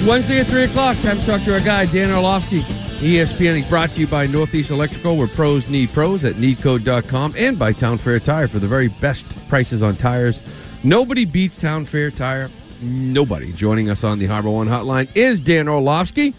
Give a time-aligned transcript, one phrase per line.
[0.00, 0.98] Wednesday at 3 o'clock.
[1.00, 2.60] Time to talk to our guy, Dan Orlovsky.
[3.02, 3.56] ESPN.
[3.56, 7.72] He's brought to you by Northeast Electrical, where pros need pros at nedco.com, and by
[7.72, 10.40] Town Fair Tire for the very best prices on tires.
[10.84, 12.48] Nobody beats Town Fair Tire.
[12.80, 13.52] Nobody.
[13.52, 16.34] Joining us on the Harbor One hotline is Dan Orlovsky.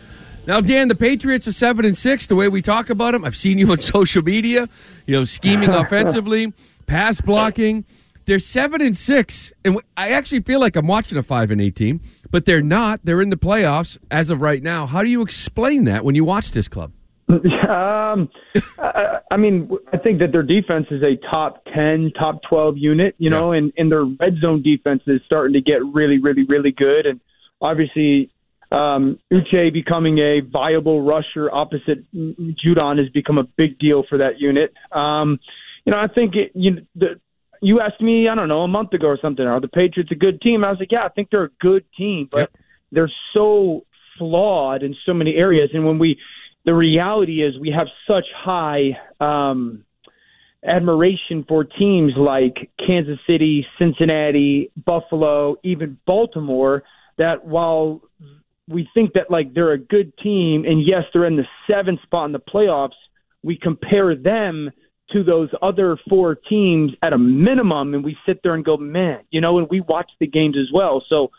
[0.45, 2.27] Now, Dan, the Patriots are seven and six.
[2.27, 4.67] The way we talk about them, I've seen you on social media.
[5.05, 6.53] You know, scheming offensively,
[6.85, 7.85] pass blocking.
[8.25, 11.75] They're seven and six, and I actually feel like I'm watching a five and eight
[11.75, 13.01] team, but they're not.
[13.03, 14.85] They're in the playoffs as of right now.
[14.85, 16.91] How do you explain that when you watch this club?
[17.63, 18.29] Um,
[18.77, 23.15] I, I mean, I think that their defense is a top ten, top twelve unit.
[23.17, 26.71] You know, and and their red zone defense is starting to get really, really, really
[26.71, 27.07] good.
[27.07, 27.19] And
[27.59, 28.29] obviously,
[28.71, 34.39] um, Uche becoming a viable rusher opposite Judon has become a big deal for that
[34.39, 34.73] unit.
[34.91, 35.39] Um,
[35.85, 37.19] you know, I think it, you the
[37.63, 40.15] you asked me, I don't know, a month ago or something, are the Patriots a
[40.15, 40.63] good team?
[40.63, 42.51] I was like, yeah, I think they're a good team, but Yep.
[42.91, 43.85] they're so
[44.17, 45.69] flawed in so many areas.
[45.73, 46.19] And when we,
[46.65, 49.85] the reality is we have such high um,
[50.65, 56.83] admiration for teams like Kansas City, Cincinnati, Buffalo, even Baltimore,
[57.17, 58.01] that while
[58.67, 62.25] we think that like they're a good team, and yes, they're in the seventh spot
[62.25, 62.91] in the playoffs,
[63.41, 64.71] we compare them
[65.11, 69.19] to those other four teams at a minimum, and we sit there and go, man,
[69.31, 71.03] you know, and we watch the games as well.
[71.09, 71.31] So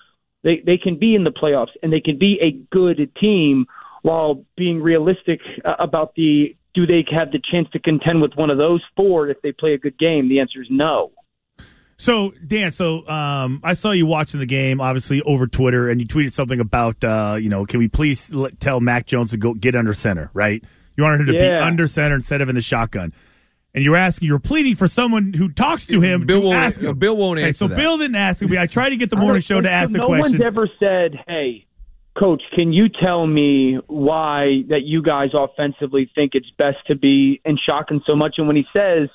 [0.43, 3.67] they they can be in the playoffs and they can be a good team
[4.03, 8.51] while being realistic uh, about the do they have the chance to contend with one
[8.51, 10.29] of those four if they play a good game?
[10.29, 11.13] The answer is no.
[11.97, 16.07] So Dan, so um, I saw you watching the game, obviously over Twitter, and you
[16.07, 19.55] tweeted something about, uh, you know, can we please let, tell Mac Jones to go
[19.55, 20.63] get under center, right?
[20.97, 23.13] You wanted him to be under center instead of in the shotgun,
[23.75, 26.47] and you were asking, you were pleading for someone who talks to him Bill to
[26.47, 26.97] won't- ask him.
[26.99, 27.77] Bill won't Okay, answer So that.
[27.77, 28.57] Bill didn't ask me.
[28.59, 30.33] I tried to get the morning show to ask the no question.
[30.39, 31.65] one's ever said, "Hey,
[32.15, 37.41] coach, can you tell me why that you guys offensively think it's best to be
[37.45, 39.09] in shotgun so much?" And when he says,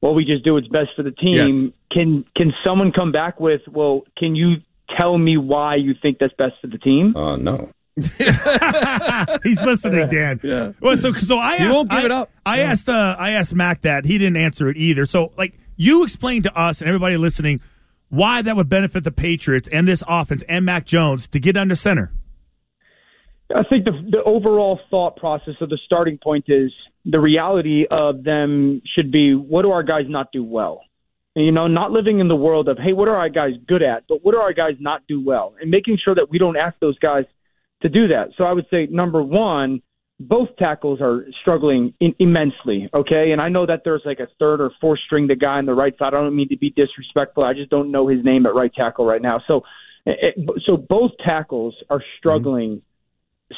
[0.00, 1.70] "Well, we just do what's best for the team," Yes.
[1.92, 4.56] can can someone come back with, "Well, can you
[4.96, 7.70] tell me why you think that's best for the team?" Uh, no.
[9.44, 10.40] He's listening, Dan.
[10.42, 10.72] Yeah.
[10.80, 12.30] Well, so so I asked, He won't give I, it up.
[12.44, 15.04] I asked uh, I asked Mac that he didn't answer it either.
[15.04, 17.60] So like you explain to us and everybody listening
[18.08, 21.76] why that would benefit the Patriots and this offense and Mac Jones to get under
[21.76, 22.10] center.
[23.54, 26.72] I think the the overall thought process of the starting point is
[27.04, 30.82] the reality of them should be what do our guys not do well?
[31.36, 34.04] You know, not living in the world of hey, what are our guys good at,
[34.08, 36.76] but what are our guys not do well, and making sure that we don't ask
[36.80, 37.24] those guys
[37.84, 38.30] to do that.
[38.36, 39.82] So I would say number one,
[40.18, 42.88] both tackles are struggling in, immensely.
[42.94, 45.66] Okay, and I know that there's like a third or fourth string the guy on
[45.66, 46.08] the right side.
[46.08, 47.44] I don't mean to be disrespectful.
[47.44, 49.42] I just don't know his name at right tackle right now.
[49.46, 49.62] So,
[50.06, 52.18] eh, eh, it, so both tackles are mm-hmm.
[52.18, 52.82] struggling.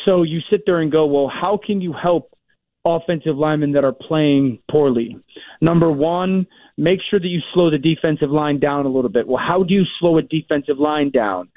[0.04, 2.36] So you sit there and go, well, how can you help
[2.84, 5.16] offensive linemen that are playing poorly?
[5.60, 9.28] Number one, make sure that you slow the defensive line down a little bit.
[9.28, 11.48] Well, how do you slow a defensive line down?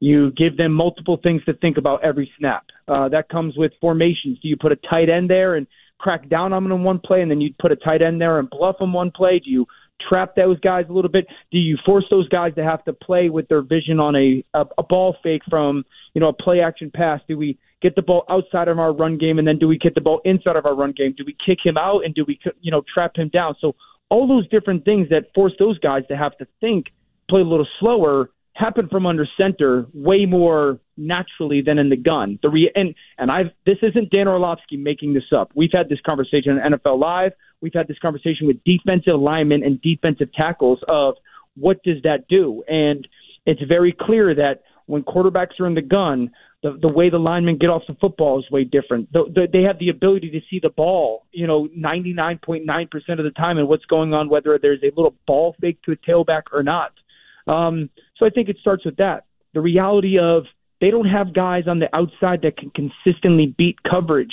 [0.00, 2.64] You give them multiple things to think about every snap.
[2.86, 4.38] Uh, that comes with formations.
[4.40, 5.66] Do you put a tight end there and
[5.98, 8.38] crack down on them in one play, and then you put a tight end there
[8.38, 9.40] and bluff them one play?
[9.42, 9.66] Do you
[10.08, 11.26] trap those guys a little bit?
[11.50, 14.66] Do you force those guys to have to play with their vision on a a,
[14.78, 15.84] a ball fake from
[16.14, 17.20] you know a play action pass?
[17.28, 19.94] Do we get the ball outside of our run game, and then do we get
[19.94, 21.14] the ball inside of our run game?
[21.16, 23.54] Do we kick him out, and do we you know trap him down?
[23.60, 23.74] So
[24.08, 26.86] all those different things that force those guys to have to think,
[27.28, 32.38] play a little slower, happen from under center way more naturally than in the gun.
[32.42, 35.50] The re- and and I've this isn't Dan Orlovsky making this up.
[35.54, 37.32] We've had this conversation on NFL Live.
[37.60, 41.14] We've had this conversation with defensive linemen and defensive tackles of
[41.56, 42.62] what does that do?
[42.68, 43.06] And
[43.44, 46.30] it's very clear that when quarterbacks are in the gun,
[46.62, 49.12] the the way the linemen get off the football is way different.
[49.12, 52.64] The, the, they have the ability to see the ball, you know, 99.9%
[53.18, 55.96] of the time and what's going on, whether there's a little ball fake to a
[55.96, 56.92] tailback or not.
[57.46, 59.24] Um, so I think it starts with that.
[59.54, 60.44] The reality of
[60.80, 64.32] they don't have guys on the outside that can consistently beat coverage.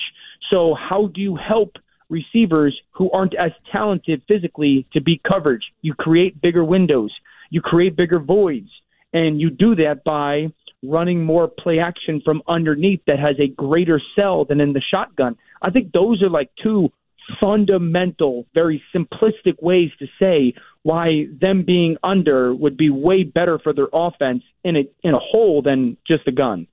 [0.51, 1.77] So how do you help
[2.13, 5.63] receivers who aren't as talented physically to beat coverage.
[5.81, 7.11] You create bigger windows,
[7.49, 8.69] you create bigger voids,
[9.13, 10.47] and you do that by
[10.83, 15.35] running more play action from underneath that has a greater sell than in the shotgun.
[15.61, 16.91] I think those are like two
[17.39, 20.53] fundamental, very simplistic ways to say
[20.83, 25.19] why them being under would be way better for their offense in a in a
[25.19, 26.67] whole than just a gun.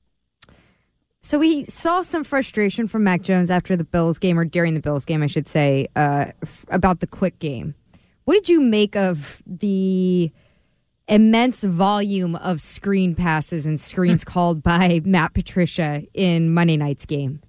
[1.22, 4.80] So we saw some frustration from Mac Jones after the Bills game, or during the
[4.80, 7.74] Bills game, I should say, uh, f- about the quick game.
[8.24, 10.32] What did you make of the
[11.08, 17.42] immense volume of screen passes and screens called by Matt Patricia in Monday night's game?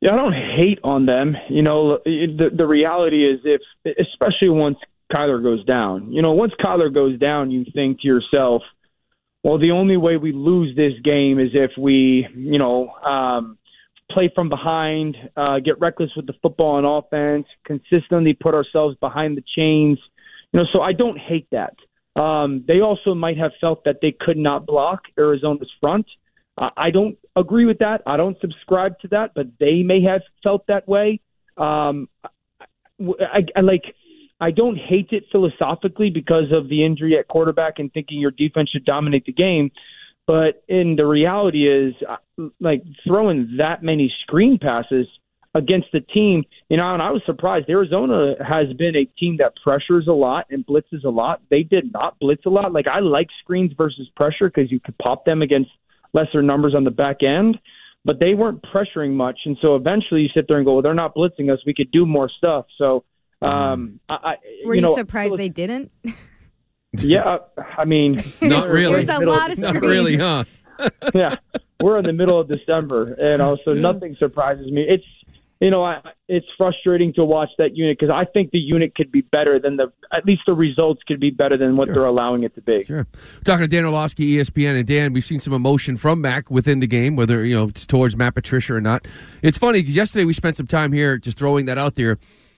[0.00, 1.36] Yeah, I don't hate on them.
[1.48, 3.60] You know, the the reality is if
[3.98, 4.78] especially once
[5.12, 6.12] Kyler goes down.
[6.12, 8.62] You know, once Kyler goes down, you think to yourself,
[9.42, 13.58] well, the only way we lose this game is if we, you know, um,
[14.10, 19.36] play from behind, uh, get reckless with the football and offense, consistently put ourselves behind
[19.36, 19.98] the chains.
[20.52, 21.74] You know, so I don't hate that.
[22.20, 26.06] Um, they also might have felt that they could not block Arizona's front.
[26.06, 28.02] Uh, I don't agree with that.
[28.06, 31.20] I don't subscribe to that, but they may have felt that way.
[31.56, 32.08] Um,
[33.00, 33.84] I, I like.
[34.42, 38.70] I don't hate it philosophically because of the injury at quarterback and thinking your defense
[38.70, 39.70] should dominate the game.
[40.26, 45.06] But in the reality is, uh, like throwing that many screen passes
[45.54, 47.68] against the team, you know, and I was surprised.
[47.68, 51.42] Arizona has been a team that pressures a lot and blitzes a lot.
[51.50, 52.72] They did not blitz a lot.
[52.72, 55.70] Like I like screens versus pressure because you could pop them against
[56.12, 57.58] lesser numbers on the back end,
[58.04, 59.40] but they weren't pressuring much.
[59.44, 61.60] And so eventually you sit there and go, well, they're not blitzing us.
[61.66, 62.66] We could do more stuff.
[62.78, 63.04] So,
[63.42, 64.34] um, I, I,
[64.64, 65.90] Were you, you, know, surprised they didn't?
[66.92, 69.04] Yeah, I mean, Not really.
[69.04, 70.44] There's a lot of Not really, huh?
[71.14, 71.36] yeah,
[71.80, 74.84] we're in the middle of December, and also nothing surprises me.
[74.88, 75.04] It's
[75.60, 79.12] you know, I, it's frustrating to watch that unit because I think the unit could
[79.12, 81.94] be better than the at least the results could be better than what Sure.
[81.96, 82.82] they're allowing it to be.
[82.84, 83.06] Sure.
[83.14, 85.12] We're talking to Dan Orlovsky, ESPN, and Dan.
[85.12, 88.34] We've seen some emotion from Mac within the game, whether you know it's towards Matt
[88.34, 89.06] Patricia or not.
[89.42, 89.82] It's funny.
[89.82, 92.16] 'cause Yesterday we spent some time here just throwing that out there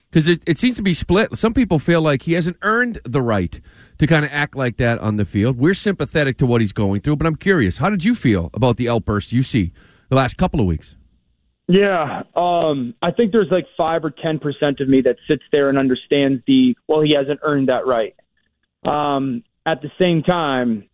[0.09, 1.35] because it, it seems to be split.
[1.37, 3.59] Some people feel like he hasn't earned the right
[3.97, 5.57] to kind of act like that on the field.
[5.57, 7.77] We're sympathetic to what he's going through, but I'm curious.
[7.79, 9.73] How did you feel about the outburst you see
[10.09, 10.95] the last couple of weeks?
[11.67, 15.69] Yeah, um, I think there's like five or ten percent of me that sits there
[15.69, 18.15] and understands the well, he hasn't earned that right.
[18.85, 20.89] Um, at the same time,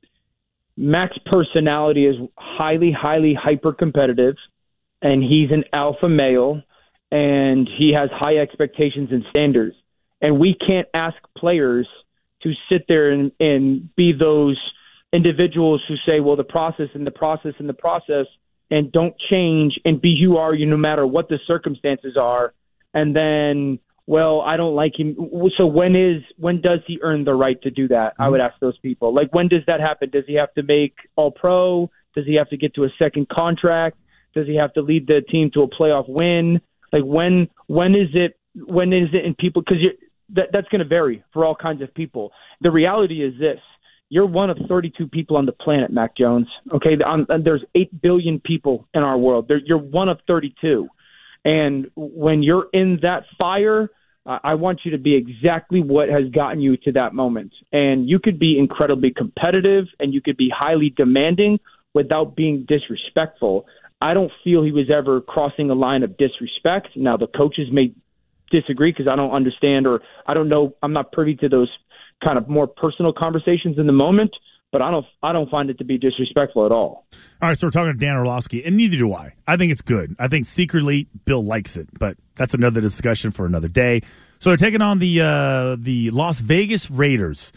[0.77, 4.35] Mac's personality is highly, highly hyper competitive,
[5.01, 6.61] and he's an alpha male,
[7.11, 9.75] and he has high expectations and standards.
[10.21, 11.87] And we can't ask players
[12.43, 14.57] to sit there and, and be those
[15.11, 18.27] individuals who say, well, the process and the process and the process,
[18.71, 22.53] and don't change and be who you are you no matter what the circumstances are.
[22.93, 25.15] And then, well, I don't like him.
[25.57, 28.13] So when is when does he earn the right to do that?
[28.17, 28.31] I mm-hmm.
[28.31, 29.13] would ask those people.
[29.13, 30.09] Like when does that happen?
[30.09, 31.89] Does he have to make All Pro?
[32.15, 33.97] Does he have to get to a second contract?
[34.33, 36.61] Does he have to lead the team to a playoff win?
[36.91, 39.83] Like when when is it when is it in people because
[40.33, 42.31] that that's going to vary for all kinds of people.
[42.61, 43.59] The reality is this:
[44.09, 46.47] you're one of 32 people on the planet, Mac Jones.
[46.73, 49.49] Okay, on, and there's eight billion people in our world.
[49.65, 50.87] You're one of 32,
[51.45, 53.89] and when you're in that fire,
[54.25, 57.51] I want you to be exactly what has gotten you to that moment.
[57.71, 61.59] And you could be incredibly competitive, and you could be highly demanding
[61.93, 63.65] without being disrespectful.
[64.01, 66.89] I don't feel he was ever crossing a line of disrespect.
[66.95, 67.93] Now the coaches may
[68.51, 70.75] disagree because I don't understand or I don't know.
[70.83, 71.69] I'm not privy to those
[72.23, 74.31] kind of more personal conversations in the moment.
[74.71, 77.07] But I don't, I don't find it to be disrespectful at all.
[77.41, 79.33] All right, so we're talking to Dan Orlovsky, and neither do I.
[79.47, 80.15] I think it's good.
[80.19, 84.01] I think secretly Bill likes it, but that's another discussion for another day.
[84.37, 87.51] So they're taking on the uh, the Las Vegas Raiders.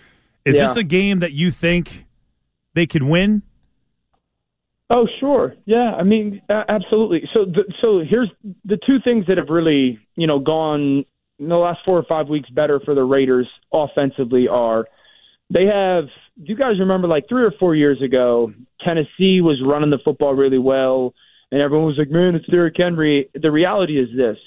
[0.47, 0.69] Is Yeah.
[0.69, 2.07] this a game that you think
[2.73, 3.42] they could win?
[4.88, 5.54] Oh, sure.
[5.64, 7.28] Yeah, I mean, absolutely.
[7.33, 8.31] So, the, so here's
[8.64, 11.04] the two things that have really, you know, gone
[11.43, 14.87] in the last four or five weeks better for the Raiders offensively are
[15.53, 16.05] they have.
[16.39, 18.53] Do you guys remember like three or four years ago,
[18.85, 21.15] Tennessee was running the football really well,
[21.51, 24.39] and everyone was like, "Man, it's Derrick Henry." The reality is this: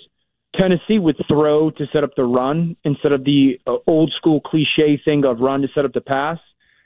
[0.56, 5.00] Tennessee would throw to set up the run instead of the uh, old school cliche
[5.04, 6.40] thing of run to set up the pass,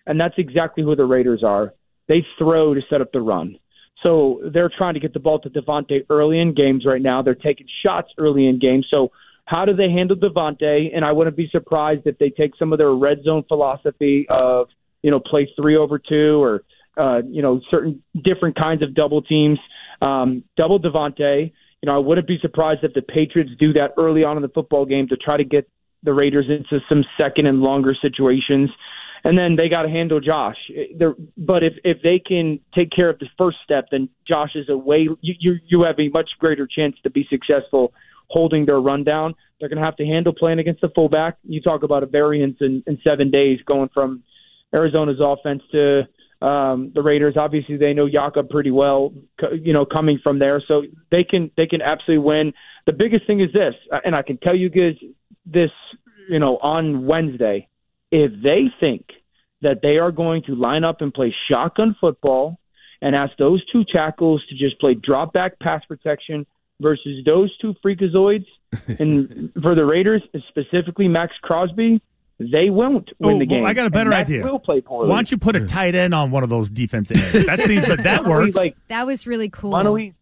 [0.06, 1.74] and that's exactly who the Raiders are.
[2.08, 3.58] They throw to set up the run.
[4.04, 7.22] So they're trying to get the ball to Davante early in games right now.
[7.22, 8.88] They're taking shots early in games.
[8.89, 9.12] So
[9.50, 10.96] how do they handle Davante?
[10.96, 14.68] And I wouldn't be surprised if they take some of their red zone philosophy of,
[15.01, 16.62] you know, play three over two or,
[16.98, 19.58] uh, you know, certain different kinds of double teams.
[20.03, 21.51] Um, double Davante.
[21.82, 24.50] you know, I wouldn't be surprised if the Patriots do that early on in the
[24.50, 25.68] football game to try to get
[26.03, 28.70] the Raiders into some second and longer situations.
[29.24, 30.58] And then they got to handle Josh.
[30.96, 34.70] They're, but if if they can take care of the first step, then Josh is
[34.70, 37.94] a way you you, you have a much greater chance to be successful
[38.29, 39.36] holding their run down.
[39.59, 41.38] They're going to have to handle playing against the fullback.
[41.43, 44.24] You talk about a variance in, in seven days going from
[44.74, 46.07] Arizona's offense to
[46.41, 47.36] um, the Raiders.
[47.38, 49.13] Obviously, they know Jakob pretty well,
[49.62, 52.53] you know, coming from there, so they can they can absolutely win.
[52.86, 53.74] The biggest thing is this,
[54.05, 54.95] and I can tell you guys
[55.45, 55.71] this,
[56.29, 57.67] you know, on Wednesday,
[58.12, 59.05] if they think
[59.62, 62.57] that they are going to line up and play shotgun football
[63.01, 66.45] and ask those two tackles to just play drop back pass protection
[66.79, 68.45] versus those two freakazoids,
[69.00, 72.01] and for the Raiders, specifically Maxx Crosby,
[72.39, 73.62] they won't win oh, the game.
[73.62, 74.43] Well, I got a better idea.
[74.43, 75.09] Will play poorly.
[75.09, 77.45] Why don't you put a tight end on one of those defensive ends?
[77.48, 78.55] That seems that that works.
[78.55, 79.71] Like that was really cool.
[79.71, 80.13] Why don't we?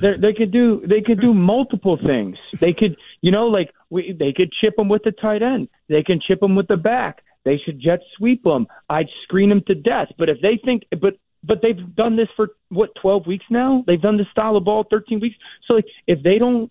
[0.00, 2.36] They could do they could do multiple things.
[2.58, 5.68] They could you know like we they could chip them with the tight end.
[5.88, 7.22] They can chip them with the back.
[7.44, 8.66] They should jet sweep them.
[8.88, 10.08] I'd screen them to death.
[10.16, 11.14] But if they think but
[11.46, 13.84] but they've done this for what 12 weeks now.
[13.86, 15.36] They've done this style of ball 13 weeks.
[15.66, 16.70] So like if they don't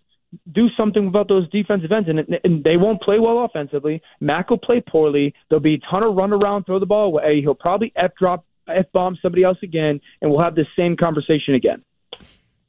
[0.52, 4.02] do something about those defensive ends, and, and they won't play well offensively.
[4.20, 5.34] Mac will play poorly.
[5.50, 7.42] There'll be a ton of run around, throw the ball away.
[7.42, 11.54] He'll probably f drop, f bomb somebody else again, and we'll have the same conversation
[11.56, 11.84] again.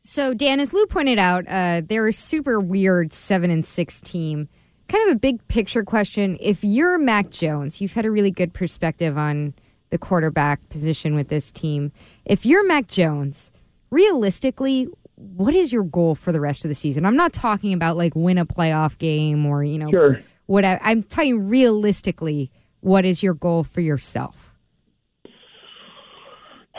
[0.03, 4.49] So, Dan, as Lou pointed out, uh, they're a super weird seven and six team.
[4.89, 6.37] Kind of a big picture question.
[6.41, 9.55] If you're Mac Jones, you've had a really good perspective on
[9.95, 11.93] the quarterback position with this team.
[12.25, 13.53] If you're Mac Jones,
[13.93, 17.07] realistically, what is your goal for the rest of the season?
[17.07, 20.21] I'm not talking about like win a playoff game or you know sure.
[20.47, 22.51] what I, I'm telling realistically.
[22.81, 24.53] What is your goal for yourself?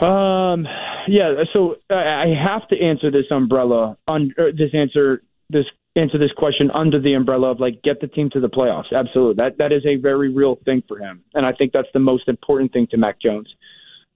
[0.01, 0.67] Um,
[1.07, 1.33] yeah.
[1.53, 6.99] So I have to answer this umbrella on this answer this answer this question under
[6.99, 8.93] the umbrella of like get the team to the playoffs.
[8.93, 11.99] Absolutely, that that is a very real thing for him, and I think that's the
[11.99, 13.53] most important thing to Mac Jones.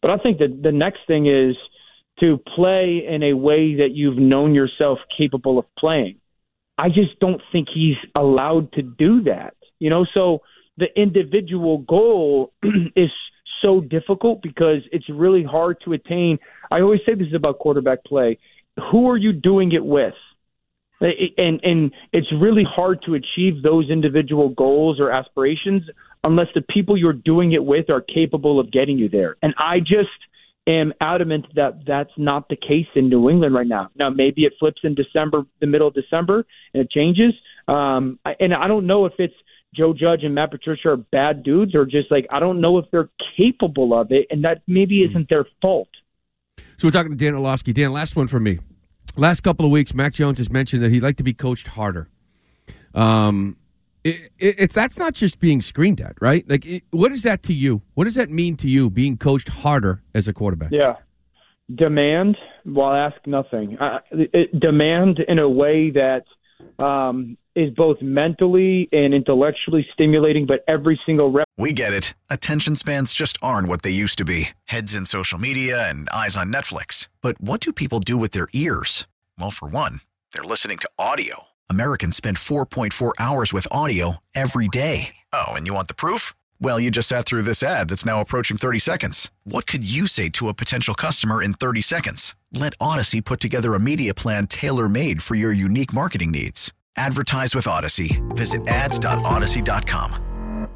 [0.01, 1.55] But I think that the next thing is
[2.19, 6.17] to play in a way that you've known yourself capable of playing.
[6.77, 9.55] I just don't think he's allowed to do that.
[9.79, 10.39] You know, so
[10.77, 12.53] the individual goal
[12.95, 13.09] is
[13.62, 16.39] so difficult because it's really hard to attain.
[16.71, 18.38] I always say this is about quarterback play.
[18.91, 20.13] Who are you doing it with?
[21.01, 25.84] And and it's really hard to achieve those individual goals or aspirations
[26.24, 29.38] unless the people you're doing it with are capable of getting you there.
[29.41, 30.10] And I just
[30.68, 33.89] am adamant that that's not the case in New England right now.
[33.96, 37.34] Now, maybe it flips in December, the middle of December, and it changes.
[37.68, 39.34] Um, and I don't know if it's
[39.74, 42.86] Joe Judge and Matt Patricia are bad dudes or just like I don't know if
[42.91, 45.89] they're capable of it, and that maybe isn't their fault.
[46.77, 47.74] So we're talking to Dan Orlovsky.
[47.74, 48.60] Dan, last one for me.
[49.18, 52.10] Last couple of weeks, Mac Jones has mentioned that he'd like to be coached harder.
[52.94, 53.58] Um,
[54.04, 56.48] it, it, it's that's not just being screened at, right?
[56.50, 57.82] Like, it, what is that to you?
[57.96, 58.89] What does that mean to you?
[58.89, 60.72] Being coached harder as a quarterback?
[60.72, 60.96] Yeah,
[61.75, 63.78] demand while ask nothing.
[63.78, 64.00] Uh,
[64.58, 66.24] demand in a way that
[66.78, 71.48] um, is both mentally and intellectually stimulating, but every single rep.
[71.58, 72.13] We get it.
[72.30, 74.50] Attention spans just aren't what they used to be.
[74.66, 77.10] Heads in social media and eyes on Netflix.
[77.22, 79.08] But what do people do with their ears?
[79.38, 80.01] Well, for one,
[80.34, 81.44] they're listening to audio.
[81.70, 85.16] Americans spend 4.4 hours with audio every day.
[85.34, 86.34] Oh, and you want the proof?
[86.62, 89.32] Well, you just sat through this ad that's now approaching 30 seconds.
[89.44, 92.36] What could you say to a potential customer in 30 seconds?
[92.53, 96.74] Let Audacy put together a media plan tailor made for your unique marketing needs.
[96.98, 98.20] Advertise with Audacy.
[98.36, 100.68] Visit ads.audacy.com.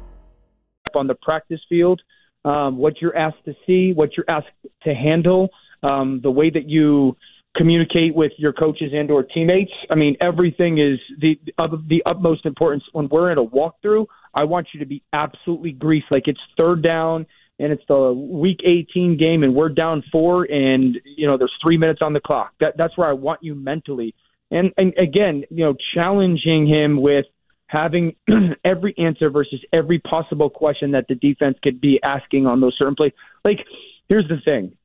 [0.94, 2.00] On the practice field,
[2.44, 4.46] um, what you're asked to see, what you're asked
[4.84, 5.48] to handle,
[5.82, 7.16] um, the way that you
[7.56, 9.72] communicate with your coaches and or teammates.
[9.90, 14.06] I mean, everything is the of the utmost importance when we're in a walkthrough.
[14.34, 17.26] I want you to be absolutely greased, like it's third down
[17.64, 21.78] and it's the week 18 game and we're down four and you know there's three
[21.78, 22.52] minutes on the clock.
[22.60, 24.14] That that's where I want you mentally.
[24.50, 27.24] And and again, you know, challenging him with
[27.66, 28.16] having
[28.64, 32.94] every answer versus every possible question that the defense could be asking on those certain
[32.94, 33.12] plays.
[33.44, 33.60] Like,
[34.08, 34.76] here's the thing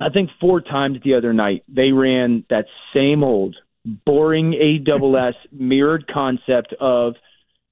[0.00, 6.10] I think four times the other night they ran that same old boring AWS mirrored
[6.12, 7.14] concept of,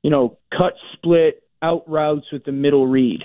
[0.03, 3.25] you know, cut split out routes with the middle read.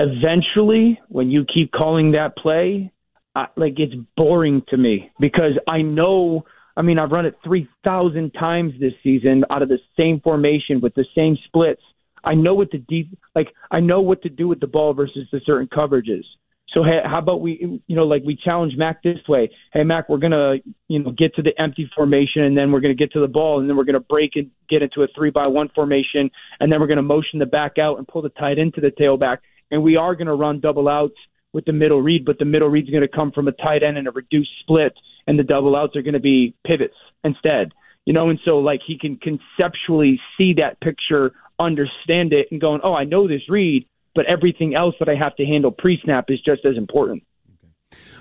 [0.00, 2.90] Eventually, when you keep calling that play,
[3.34, 6.44] I, like it's boring to me because I know.
[6.74, 10.80] I mean, I've run it three thousand times this season out of the same formation
[10.80, 11.82] with the same splits.
[12.24, 15.28] I know what the deep, like I know what to do with the ball versus
[15.32, 16.24] the certain coverages.
[16.72, 19.50] So hey, how about we, you know, like we challenge Mac this way?
[19.72, 20.54] Hey, Mac, we're gonna,
[20.88, 23.60] you know, get to the empty formation, and then we're gonna get to the ball,
[23.60, 26.30] and then we're gonna break and get into a three by one formation,
[26.60, 29.38] and then we're gonna motion the back out and pull the tight into the tailback,
[29.70, 31.16] and we are gonna run double outs
[31.52, 34.08] with the middle read, but the middle read's gonna come from a tight end and
[34.08, 34.92] a reduced split,
[35.26, 37.72] and the double outs are gonna be pivots instead.
[38.06, 42.80] You know, and so like he can conceptually see that picture, understand it, and going,
[42.82, 46.26] oh, I know this read but everything else that I have to handle pre snap
[46.28, 47.22] is just as important.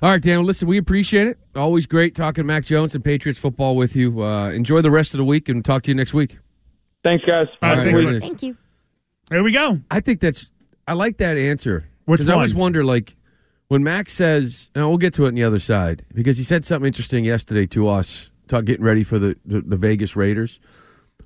[0.01, 0.45] All right, Dan.
[0.45, 1.37] Listen, we appreciate it.
[1.55, 4.23] Always great talking Mac Jones and Patriots football with you.
[4.23, 6.37] Uh, enjoy the rest of the week, and talk to you next week.
[7.03, 7.47] Thanks, guys.
[7.61, 8.57] All right, right, Thank you.
[9.29, 9.79] There we go.
[9.91, 10.51] I think that's.
[10.89, 11.87] I like that answer.
[12.05, 13.15] Which Because I always wonder, like,
[13.67, 16.65] when Max says, and we'll get to it on the other side, because he said
[16.65, 20.59] something interesting yesterday to us, talk, getting ready for the, the, the Vegas Raiders.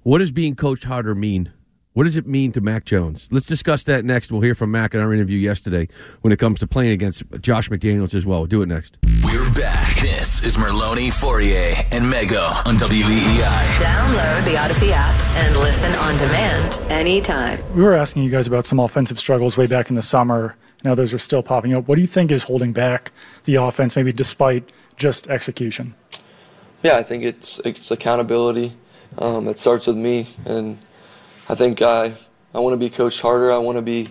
[0.01, 1.49] What does being coached harder mean?
[1.93, 3.27] What does it mean to Mac Jones?
[3.29, 4.31] Let's discuss that next.
[4.31, 5.87] We'll hear from Mac in our interview yesterday
[6.21, 8.39] when it comes to playing against Josh McDaniels as well.
[8.39, 8.97] We'll do it next.
[9.23, 10.01] We're back.
[10.01, 13.75] This is Merloni, Fauria, and Mego on E WEEI.
[13.77, 17.63] Download the Audacy app and listen on demand anytime.
[17.75, 20.55] We were asking you guys about some offensive struggles way back in the summer.
[20.83, 21.87] Now those are still popping up.
[21.87, 23.11] What do you think is holding back
[23.43, 25.93] the offense, maybe despite just execution?
[26.81, 28.73] Yeah, I think it's it's accountability.
[29.19, 30.79] Um, it starts with me, and
[31.49, 32.13] I think I
[32.53, 33.51] I want to be coached harder.
[33.51, 34.09] I want to be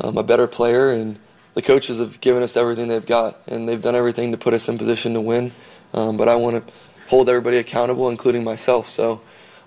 [0.00, 1.18] um, a better player, and
[1.54, 4.68] the coaches have given us everything they've got, and they've done everything to put us
[4.68, 5.52] in position to win.
[5.94, 6.72] Um, but I want to
[7.08, 8.88] hold everybody accountable, including myself.
[8.88, 9.20] So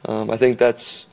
[0.06, 1.08] um, I think that's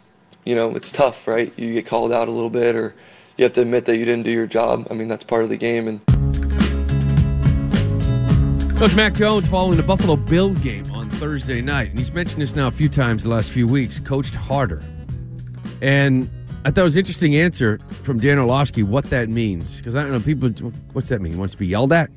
[0.44, 1.52] you know it's tough, right?
[1.58, 2.94] You get called out a little bit, or
[3.36, 4.86] you have to admit that you didn't do your job.
[4.90, 6.00] I mean that's part of the game, and
[8.78, 11.90] Coach Mac Jones following the Buffalo Bill game on Thursday night.
[11.90, 14.82] And he's mentioned this now a few times the last few weeks, coached harder.
[15.82, 16.28] And
[16.64, 19.78] I thought it was an interesting answer from Dan Orlovsky what that means.
[19.78, 20.50] Because I don't know, people,
[20.92, 21.38] what's that mean?
[21.38, 22.10] Wants to be yelled at?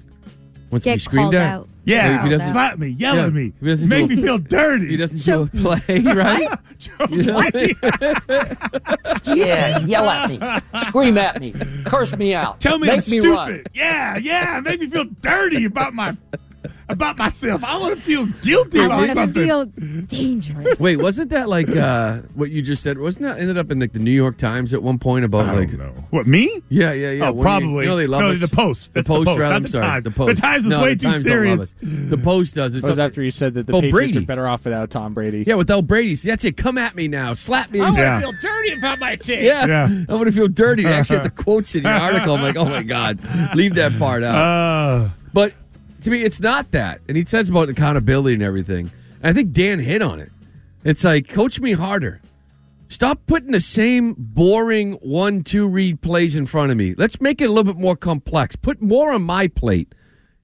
[0.69, 1.51] Wants to Get be screamed called at?
[1.51, 1.69] out.
[1.85, 3.25] Yeah, He doesn't- slap me, yell Yeah.
[3.25, 4.87] at me, He doesn't make feel- me feel dirty.
[4.87, 6.49] He doesn't So- do a play, right?
[6.77, 7.39] Joe You know?
[7.41, 10.39] Whitey, Yeah, yell at me,
[10.75, 11.53] scream at me,
[11.85, 13.29] curse me out, Tell me make I'm me stupid.
[13.29, 13.63] run.
[13.73, 16.15] Yeah, yeah, make me feel dirty about my
[16.89, 17.63] about myself.
[17.63, 19.09] I want to feel guilty about it.
[19.09, 20.03] I about want to something.
[20.03, 20.79] feel dangerous.
[20.79, 22.97] Wait, wasn't that like uh, what you just said?
[22.97, 25.53] Wasn't that ended up in like the New York Times at one point about I
[25.53, 26.03] like don't know.
[26.09, 26.61] What me?
[26.69, 27.29] Yeah, yeah, yeah.
[27.29, 27.83] Oh, When probably.
[27.85, 28.41] You know they love No, us.
[28.41, 28.93] the Post.
[28.93, 29.49] The That's the Post, Post, rather.
[29.51, 29.85] not I'm the sorry.
[29.85, 30.03] Times.
[30.03, 30.41] The The Post.
[30.41, 31.61] Times is no, way the too Times don't love serious.
[31.61, 32.09] us.
[32.09, 32.73] The Post does.
[32.73, 34.17] That was after you said that the Oh, Patriots Brady.
[34.19, 35.43] are better off without Tom Brady.
[35.47, 36.15] Yeah, without Brady.
[36.15, 36.57] See, that's it.
[36.57, 37.33] Come at me now.
[37.33, 37.79] Slap me.
[37.79, 38.19] I want to Yeah.
[38.21, 39.43] feel dirty about my team.
[39.43, 39.65] Yeah.
[39.65, 40.03] Yeah.
[40.09, 40.83] I want to feel dirty.
[40.83, 42.35] They actually have the quotes in the article.
[42.35, 43.19] I'm like, oh my God.
[43.55, 44.35] Leave that part out.
[44.35, 45.22] Uh, but
[46.03, 47.01] to me, it's not that.
[47.07, 48.91] And he says about accountability and everything.
[49.21, 50.31] And I think Dan hit on it.
[50.83, 52.21] It's like, coach me harder.
[52.89, 56.93] Stop putting the same boring one, two read plays in front of me.
[56.95, 58.55] Let's make it a little bit more complex.
[58.55, 59.95] Put more on my plate.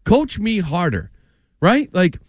[0.04, 1.12] Coach me harder.
[1.62, 1.94] Right?
[1.94, 2.20] Like,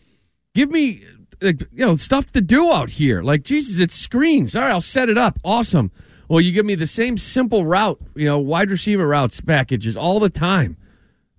[0.55, 1.05] give me
[1.41, 3.23] like, you know stuff to do out here.
[3.23, 4.55] Like Jesus, it's screens.
[4.55, 5.39] All right, I'll set it up.
[5.45, 5.91] Awesome.
[6.29, 10.21] Well, you give me the same simple route, you know, wide receiver routes packages all
[10.21, 10.77] the time.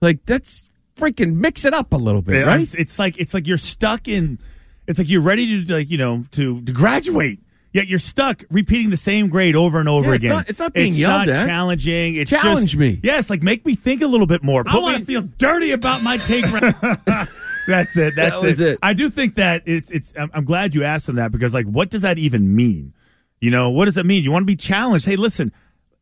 [0.01, 0.70] Like that's
[1.01, 2.61] freaking mix it up a little bit, Yeah, right?
[2.61, 4.39] It's, it's like it's like you're stuck in.
[4.87, 7.39] It's like you're ready to like you know to to graduate.
[7.73, 10.35] Yet you're stuck repeating the same grade over and over Yeah, it's again.
[10.35, 11.47] not- it's not being It's yelled not at.
[11.47, 12.15] challenging.
[12.15, 12.99] It's Challenge just, me.
[13.01, 14.61] Yes, like make me think a little bit more.
[14.67, 16.43] I want to feel dirty about my take.
[17.67, 18.15] that's it.
[18.15, 18.77] That's That was it.
[18.83, 20.13] I do think that it's it's.
[20.17, 22.93] I'm, I'm glad you asked him that because like, what does that even mean?
[23.39, 24.23] You know, what does that mean?
[24.23, 25.05] You want to be challenged?
[25.05, 25.53] Hey, listen,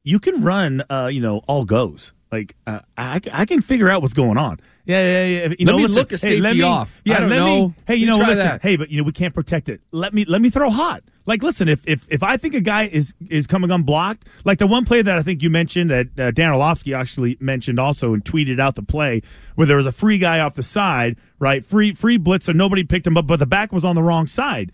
[0.04, 0.84] you can run.
[0.90, 2.14] Uh, you know, all goes.
[2.32, 4.60] Like uh, I, I can figure out what's going on.
[4.86, 5.56] Yeah, yeah, yeah.
[5.58, 7.02] You Let know, me listen, look a hey, let me- off.
[7.06, 7.68] Yeah, I don't let know.
[7.70, 7.76] me.
[7.88, 8.46] Hey, you Let know, try listen.
[8.48, 8.62] that.
[8.62, 9.82] Hey, but you know, we can't protect it.
[9.92, 11.04] Let me let me throw hot.
[11.26, 14.68] Like, listen, if if if I think a guy is is coming unblocked, like the
[14.68, 18.24] one play that I think you mentioned that uh, Dan Orlovsky actually mentioned also and
[18.24, 19.22] tweeted out the play
[19.56, 21.63] where there was a free guy off the side, right?
[21.63, 24.28] Free free blitz, so nobody picked him up, but the back was on the wrong
[24.28, 24.72] side.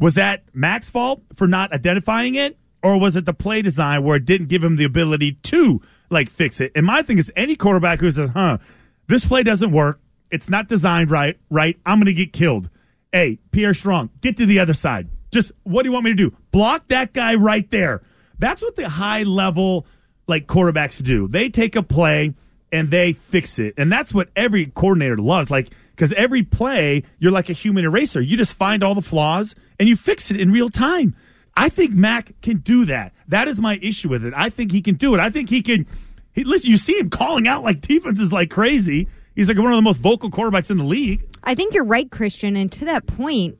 [0.00, 4.16] Was that Mac's fault for not identifying it, or was it the play design where
[4.16, 6.72] it didn't give him the ability to like fix it?
[6.74, 8.58] And my thing is, any quarterback who says, "Huh,
[9.06, 11.38] this play doesn't work," it's not designed right.
[11.50, 12.70] Right, I'm going to get killed.
[13.12, 15.08] Hey, Pierre Strong, get to the other side.
[15.30, 16.36] Just what do you want me to do?
[16.50, 18.02] Block that guy right there.
[18.38, 19.86] That's what the high level
[20.26, 21.28] like quarterbacks do.
[21.28, 22.34] They take a play
[22.70, 23.74] and they fix it.
[23.76, 25.50] And that's what every coordinator loves.
[25.50, 28.20] Like, because every play, you're like a human eraser.
[28.20, 31.16] You just find all the flaws and you fix it in real time.
[31.58, 33.12] I think Mac can do that.
[33.28, 34.32] That is my issue with it.
[34.36, 35.20] I think he can do it.
[35.20, 35.86] I think he can.
[36.32, 39.08] He, listen, you see him calling out like defenses like crazy.
[39.34, 41.22] He's like one of the most vocal quarterbacks in the league.
[41.44, 42.56] I think you're right, Christian.
[42.56, 43.58] And to that point,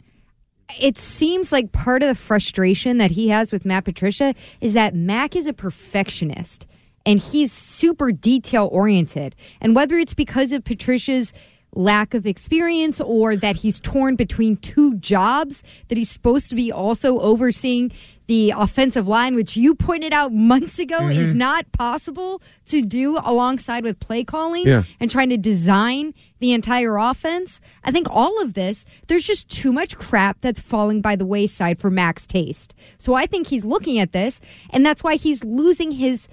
[0.81, 4.95] it seems like part of the frustration that he has with Matt Patricia is that
[4.95, 6.67] Mac is a perfectionist.
[7.07, 9.35] and he's super detail oriented.
[9.63, 11.33] And whether it's because of Patricia's
[11.79, 16.73] lack of experience or that he's torn between two jobs that he's supposed to be
[16.73, 17.93] also overseeing
[18.27, 21.21] the offensive line which you pointed out months ago Mm-hmm.
[21.21, 24.83] is not possible to do alongside with play calling Yeah.
[24.99, 29.73] and trying to design the entire offense i think all of this there's just too
[29.73, 33.99] much crap that's falling by the wayside for max taste so i think he's looking
[34.01, 36.27] at this and that's why he's losing his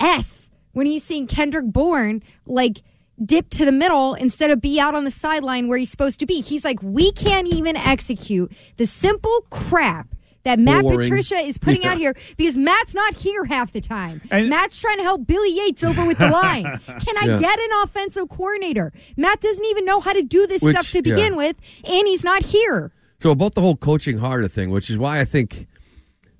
[0.00, 2.82] S when he's seeing Kendrick Bourne like
[3.24, 6.26] dip to the middle instead of be out on the sideline where he's supposed to
[6.26, 6.40] be.
[6.40, 10.08] He's like, we can't even execute the simple crap
[10.44, 11.00] that Matt Boring.
[11.00, 11.90] Patricia is putting Yeah.
[11.92, 14.22] out here because Matt's not here half the time.
[14.30, 16.64] And- Matt's trying to help Billy Yates over with the line.
[16.86, 17.38] Can I Yeah.
[17.38, 18.90] get an offensive coordinator?
[19.18, 21.36] Matt doesn't even know how to do this Which- stuff to begin yeah.
[21.36, 21.56] with,
[21.86, 22.90] and he's not here.
[23.20, 25.66] So about the whole coaching harder thing, which is why I think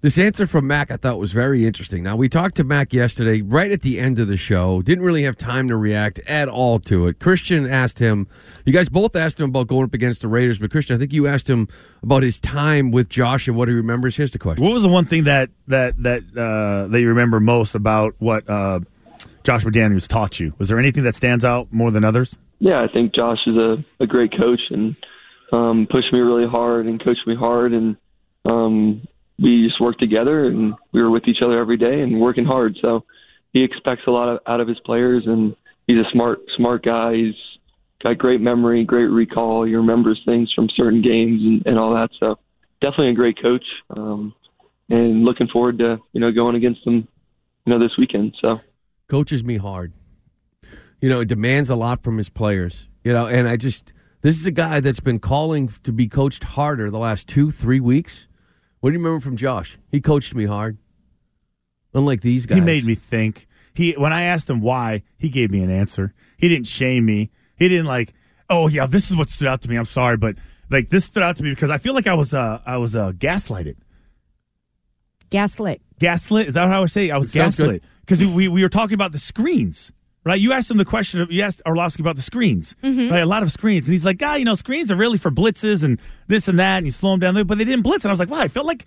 [0.01, 2.03] this answer from Mac I thought was very interesting.
[2.03, 4.81] Now we talked to Mac yesterday, right at the end of the show.
[4.83, 7.19] Didn't really have time to react at all to it.
[7.19, 8.27] Christian asked him.
[8.65, 11.13] You guys both asked him about going up against the Raiders, but Christian, I think
[11.13, 11.69] you asked him
[12.03, 14.17] about his time with Josh and what he remembers.
[14.17, 14.65] Here's the question.
[14.65, 18.49] What was the one thing that that that uh, that you remember most about what
[18.49, 18.81] uh,
[19.45, 20.55] Josh McDaniels taught you?
[20.59, 22.37] Was there anything that stands out more than others?
[22.59, 24.97] Yeah, I think Josh is a, a great coach and
[25.53, 27.97] um, pushed me really hard and coached me hard, and
[28.45, 29.07] um,
[29.41, 32.77] we just worked together and we were with each other every day and working hard.
[32.81, 33.05] So
[33.53, 37.15] he expects a lot of, out of his players, and he's a smart smart guy.
[37.15, 37.35] He's
[38.03, 39.65] got great memory, great recall.
[39.65, 42.11] He remembers things from certain games and, and all that.
[42.19, 42.39] So
[42.81, 43.65] definitely a great coach,
[43.97, 44.35] um,
[44.89, 47.09] and looking forward to you know going against him,
[47.65, 48.37] you know, this weekend.
[48.41, 48.61] So.
[49.09, 49.93] coaches me hard.
[51.01, 52.87] You know, it demands a lot from his players.
[53.03, 56.45] You know, and I just this is a guy that's been calling to be coached
[56.45, 58.27] harder the last two, three weeks.
[58.81, 59.79] What do you remember from Josh?
[59.91, 60.79] He coached me hard.
[61.93, 62.59] Unlike these guys.
[62.59, 63.47] He made me think.
[63.75, 66.13] He when I asked him why, he gave me an answer.
[66.39, 67.31] He didn't shame me.
[67.57, 68.15] He didn't like,
[68.49, 69.77] oh yeah, this is what stood out to me.
[69.77, 70.37] I'm sorry, but
[70.71, 72.97] like this stood out to me because I feel like I was uh I was
[72.97, 73.77] uh gaslighted.
[75.31, 75.81] Gaslit.
[75.99, 77.11] Gaslit is that how I would say?
[77.11, 79.93] I was Sounds gaslit because we we were talking about the screens.
[80.23, 81.27] Right, you asked him the question.
[81.31, 82.75] You asked Orlovsky about the screens,
[83.11, 83.21] right?
[83.23, 85.83] A lot of screens, and he's like, "Ah, you know, screens are really for blitzes
[85.83, 88.05] and this and that." And you slow them down, there, but they didn't blitz.
[88.05, 88.85] And I was like, "Wow, I felt like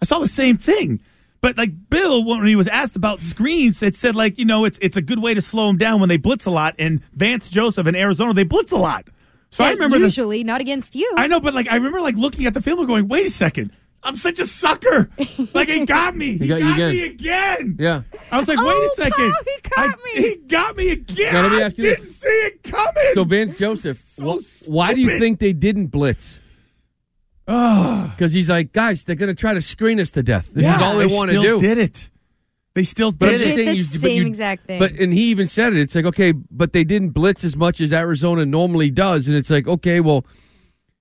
[0.00, 1.00] I saw the same thing."
[1.40, 4.78] But like Bill, when he was asked about screens, it said like, you know, it's
[4.80, 6.76] it's a good way to slow them down when they blitz a lot.
[6.78, 9.08] And Vance Joseph in Arizona, they blitz a lot.
[9.50, 11.12] So I Yeah, remember the, usually not against you.
[11.16, 13.30] I know, but like I remember like looking at the film and going, "Wait a
[13.30, 13.72] second,
[14.06, 15.10] I'm such a sucker!"
[15.52, 16.38] Like he got me.
[16.38, 16.90] He, got got, you again.
[16.90, 17.76] me again.
[17.78, 18.02] Yeah.
[18.32, 20.22] I was like, "Wait Oh, a second, Paul, he got I- me.
[20.22, 21.34] He got me again.
[21.34, 24.68] Now, let me I ask you didn't see it coming." So Vance Joseph, So wh-
[24.68, 25.20] why do you stupid.
[25.20, 26.40] think they didn't blitz?
[27.46, 30.52] Because he's like, guys, they're going to try to screen us to death.
[30.52, 31.66] This is Yeah, all they, want to still do.
[31.66, 32.10] Did it?
[32.74, 33.54] They still But I'm did just it.
[33.54, 34.78] saying, Did you, the but same you- exact thing.
[34.80, 35.78] But and he even said it.
[35.78, 39.48] It's like okay, but they didn't blitz as much as Arizona normally does, and it's
[39.48, 40.26] like okay, well,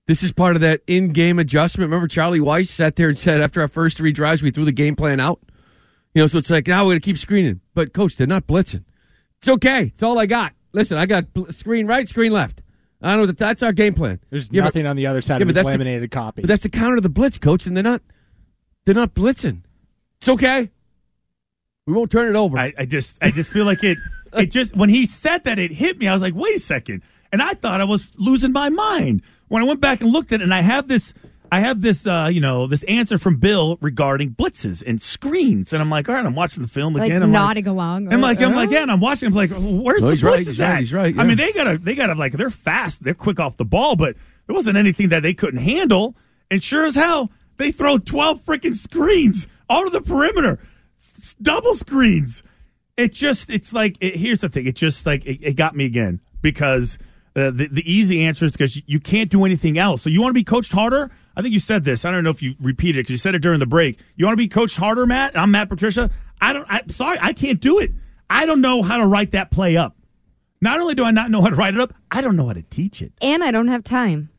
[0.07, 1.89] this is part of that in-game adjustment.
[1.89, 4.71] Remember, Charlie Weis sat there and said after our first three drives, we threw the
[4.71, 5.39] game plan out.
[6.13, 8.47] You know, so it's like now we're going to keep screening, but coach, they're not
[8.47, 8.85] blitzing.
[9.39, 9.83] It's okay.
[9.87, 10.53] It's all I got.
[10.71, 12.61] Listen, I got bl- screen right, screen left.
[13.01, 14.19] I don't know that that's our game plan.
[14.29, 16.11] There's Yeah, but- nothing on the other side yeah, of but this that's the- laminated
[16.11, 16.41] copy.
[16.41, 18.01] But that's the counter to the blitz, coach, and they're not.
[18.85, 19.63] They're not blitzing.
[20.19, 20.69] It's okay.
[21.87, 22.57] We won't turn it over.
[22.57, 23.97] I, I just I just feel like it
[24.33, 26.07] it just when he said that it hit me.
[26.07, 29.63] I was like, wait a second, and I thought I was losing my mind when
[29.63, 30.43] I went back and looked at it.
[30.43, 31.13] And I have this
[31.51, 35.81] I have this uh, you know this answer from Bill regarding blitzes and screens, and
[35.81, 37.23] I'm like, all right, I'm watching the film like again.
[37.23, 38.11] I'm like, nodding along.
[38.11, 39.27] I'm like, I'm uh, like, yeah, and I'm watching.
[39.27, 41.53] I'm like, where's No, the he's right, blitzes he's right, he's right, I mean, they
[41.53, 44.15] gotta, they gotta, like, they're fast, they're quick off the ball, but
[44.47, 46.15] there wasn't anything that they couldn't handle.
[46.51, 50.59] And sure as hell, they throw twelve freaking screens out of the perimeter,
[51.19, 52.43] S- double screens.
[52.97, 54.65] It just, it's like, it, here's the thing.
[54.65, 56.97] It just like it, it got me again because
[57.35, 60.01] uh, the the easy answer is because you, can't do anything else.
[60.01, 61.11] So you want to be coached harder.
[61.35, 62.05] I think you said this.
[62.05, 63.99] I don't know if you repeated it because you said it during the break.
[64.15, 65.37] You want to be coached harder, Matt?
[65.37, 66.09] I'm Matt Patricia.
[66.39, 66.65] I don't.
[66.69, 67.91] I, sorry, I can't do it.
[68.29, 69.97] I don't know how to write that play up.
[70.61, 72.53] Not only do I not know how to write it up, I don't know how
[72.53, 74.29] to teach it And I don't have time.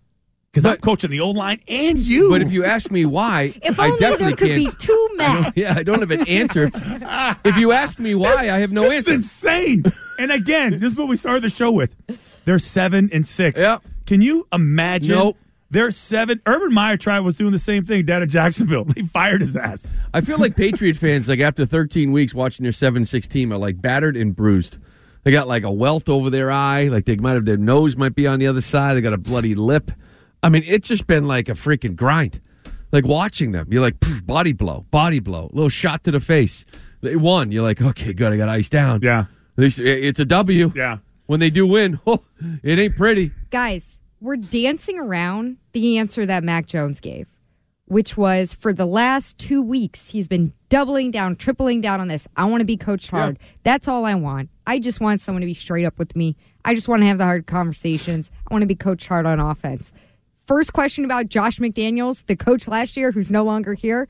[0.56, 2.30] Because I'm coaching the old line and you.
[2.30, 4.58] But if you ask me why, If I only definitely there could can't.
[4.58, 6.70] be two I yeah, I don't have an answer.
[7.44, 9.12] if you ask me why, I have no this answer.
[9.12, 9.84] is insane.
[10.18, 11.94] and again, this is what we started the show with.
[12.44, 13.60] They're seven and six.
[13.60, 13.82] Yep.
[14.06, 15.14] Can you imagine?
[15.14, 15.36] Nope.
[15.70, 16.40] They're seven.
[16.46, 18.84] Urban Meyer tried was doing the same thing down in Jacksonville.
[18.94, 19.96] They fired his ass.
[20.14, 23.58] I feel like Patriot fans, like after 13 weeks watching their 7 6 team, are
[23.58, 24.78] like battered and bruised.
[25.24, 26.84] They got like a welt over their eye.
[26.86, 28.96] Like they might have their nose might be on the other side.
[28.96, 29.90] They got a bloody lip.
[30.42, 32.40] I mean, it's just been like a freaking grind.
[32.92, 36.64] Like watching them, you're like poof, body blow, body blow, little shot to the face.
[37.02, 37.52] They won.
[37.52, 38.32] You're like, okay, good.
[38.32, 39.00] I got ice down.
[39.02, 39.20] Yeah.
[39.20, 40.72] At least it's a W.
[40.74, 40.98] Yeah.
[41.26, 42.24] When they do win, oh,
[42.62, 43.32] it ain't pretty.
[43.50, 47.26] Guys, we're dancing around the answer that Mac Jones gave,
[47.86, 52.26] which was for the last two weeks, he's been doubling down, tripling down on this.
[52.36, 53.38] I want to be coached hard.
[53.62, 54.50] That's all I want.
[54.66, 56.36] I just want someone to be straight up with me.
[56.64, 58.30] I just want to have the hard conversations.
[58.48, 59.92] I want to be coached hard on offense.
[60.46, 64.08] First question about Josh McDaniels, the coach last year who's no longer here.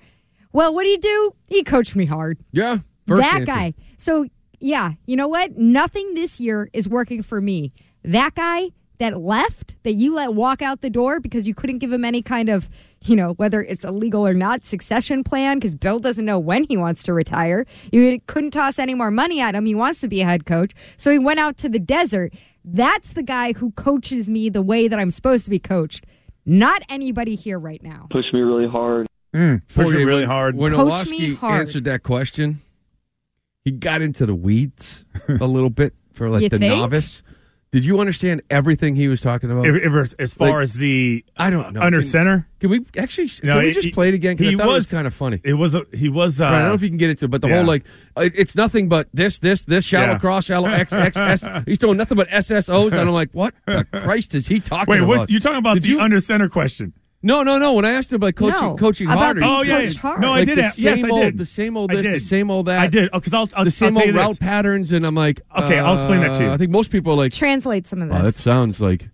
[0.52, 1.34] Well, what did he do?
[1.46, 2.38] He coached me hard.
[2.52, 2.78] Yeah.
[3.06, 3.46] That answer.
[3.46, 3.74] guy.
[3.96, 4.26] So,
[4.60, 5.56] yeah, you know what?
[5.56, 7.72] Nothing this year is working for me.
[8.04, 11.92] That guy that left, that you let walk out the door because you couldn't give
[11.92, 12.68] him any kind of,
[13.04, 16.76] you know, whether it's illegal or not, succession plan, because Bill doesn't know when he
[16.76, 17.66] wants to retire.
[17.92, 19.66] You couldn't toss any more money at him.
[19.66, 20.72] He wants to be a head coach.
[20.96, 22.32] So he went out to the desert.
[22.64, 26.04] That's the guy who coaches me the way that I'm supposed to be coached.
[26.46, 28.06] Not anybody here right now.
[28.10, 29.06] Pushed me really hard.
[29.34, 30.56] Mm, push me really hard.
[30.56, 31.60] When Coach me Orlovsky hard.
[31.60, 32.60] answered that question,
[33.64, 36.74] he got into the weeds a little bit for like You the think?
[36.74, 37.22] novice.
[37.76, 39.66] Did you understand everything he was talking about?
[39.66, 41.82] If, if, as far Like, as the I don't know.
[41.82, 43.28] under Can- center, Can we actually?
[43.28, 44.34] Can No, we just he- play it again?
[44.34, 45.40] Because I thought it was was- kind of funny.
[45.44, 46.40] it was a, he was.
[46.40, 47.56] Uh, Right, I don't know if you can get into it, but the yeah.
[47.56, 47.84] whole like
[48.16, 50.18] it- it's nothing but this, this, this shallow Yeah.
[50.18, 51.46] cross, shallow X, X, S.
[51.66, 55.00] He's doing nothing but SSOs, and I'm like, what the Christ is he talking Wait,
[55.00, 55.08] about?
[55.18, 55.74] what you talking about?
[55.74, 56.94] Did the you- under center question?
[57.26, 57.72] No, no, no.
[57.74, 60.00] When I asked him about coaching, No, coaching about harder, being Oh yeah, coached yeah.
[60.00, 60.20] hard.
[60.20, 60.58] no, I like did.
[60.58, 61.38] the ask- yes, same I old, did.
[61.38, 62.22] the same old I this, the did.
[62.22, 62.78] same old that.
[62.80, 63.10] I did.
[63.12, 64.38] Oh, because I'll, I'll the same I'll tell old you route this.
[64.38, 66.50] patterns, and I'm like, Okay, I'll explain that to you.
[66.50, 68.18] uh, I think most people are like, Translate some of this.
[68.18, 69.08] oh, that sounds like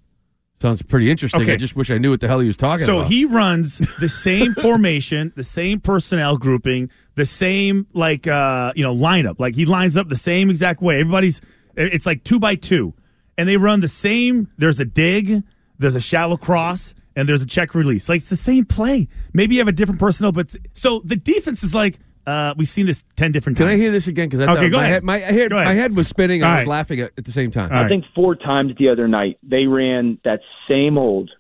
[0.61, 1.42] sounds pretty interesting.
[1.42, 1.55] Okay.
[1.55, 2.92] I just wish I knew what the hell he was talking about.
[2.92, 3.11] So about.
[3.11, 8.94] he runs the same formation, the same personnel grouping, the same like uh you know
[8.94, 9.40] lineup.
[9.40, 11.01] Like he lines up the same exact way.
[11.01, 11.40] Everybody's
[11.77, 12.92] it's like two by two,
[13.38, 14.48] and they run the same.
[14.59, 15.42] There's a dig,
[15.79, 18.09] there's a shallow cross, and there's a check release.
[18.09, 19.09] Like it's the same play.
[19.33, 22.87] Maybe you have a different personnel, but so the defense is like uh we've seen
[22.87, 23.75] this ten different Can times.
[23.75, 24.29] Can I hear this again?
[24.29, 24.92] Because Okay, go my ahead.
[24.94, 25.66] head, my head, Go ahead.
[25.68, 26.70] my head was spinning, All I was right.
[26.70, 27.70] laughing at, at the same time.
[27.70, 27.87] All right.
[27.87, 31.31] I think four times the other night they ran that same old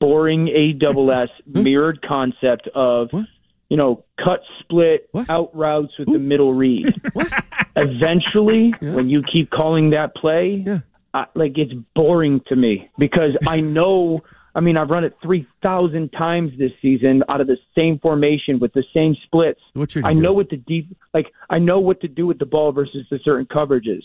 [0.00, 3.26] boring AWS mirrored concept of What?
[3.68, 5.30] you know cut split What?
[5.30, 6.94] out routes with the middle read.
[7.12, 7.32] What?
[7.76, 10.80] Eventually, when you keep calling that play, Yeah.
[11.14, 14.22] I, like it's boring to me because I know.
[14.54, 18.58] I mean, I've run it three thousand times this season out of the same formation
[18.58, 19.60] with the same splits.
[19.72, 21.32] What should you I know what to deep like.
[21.48, 24.02] I know what to do with the ball versus the certain coverages.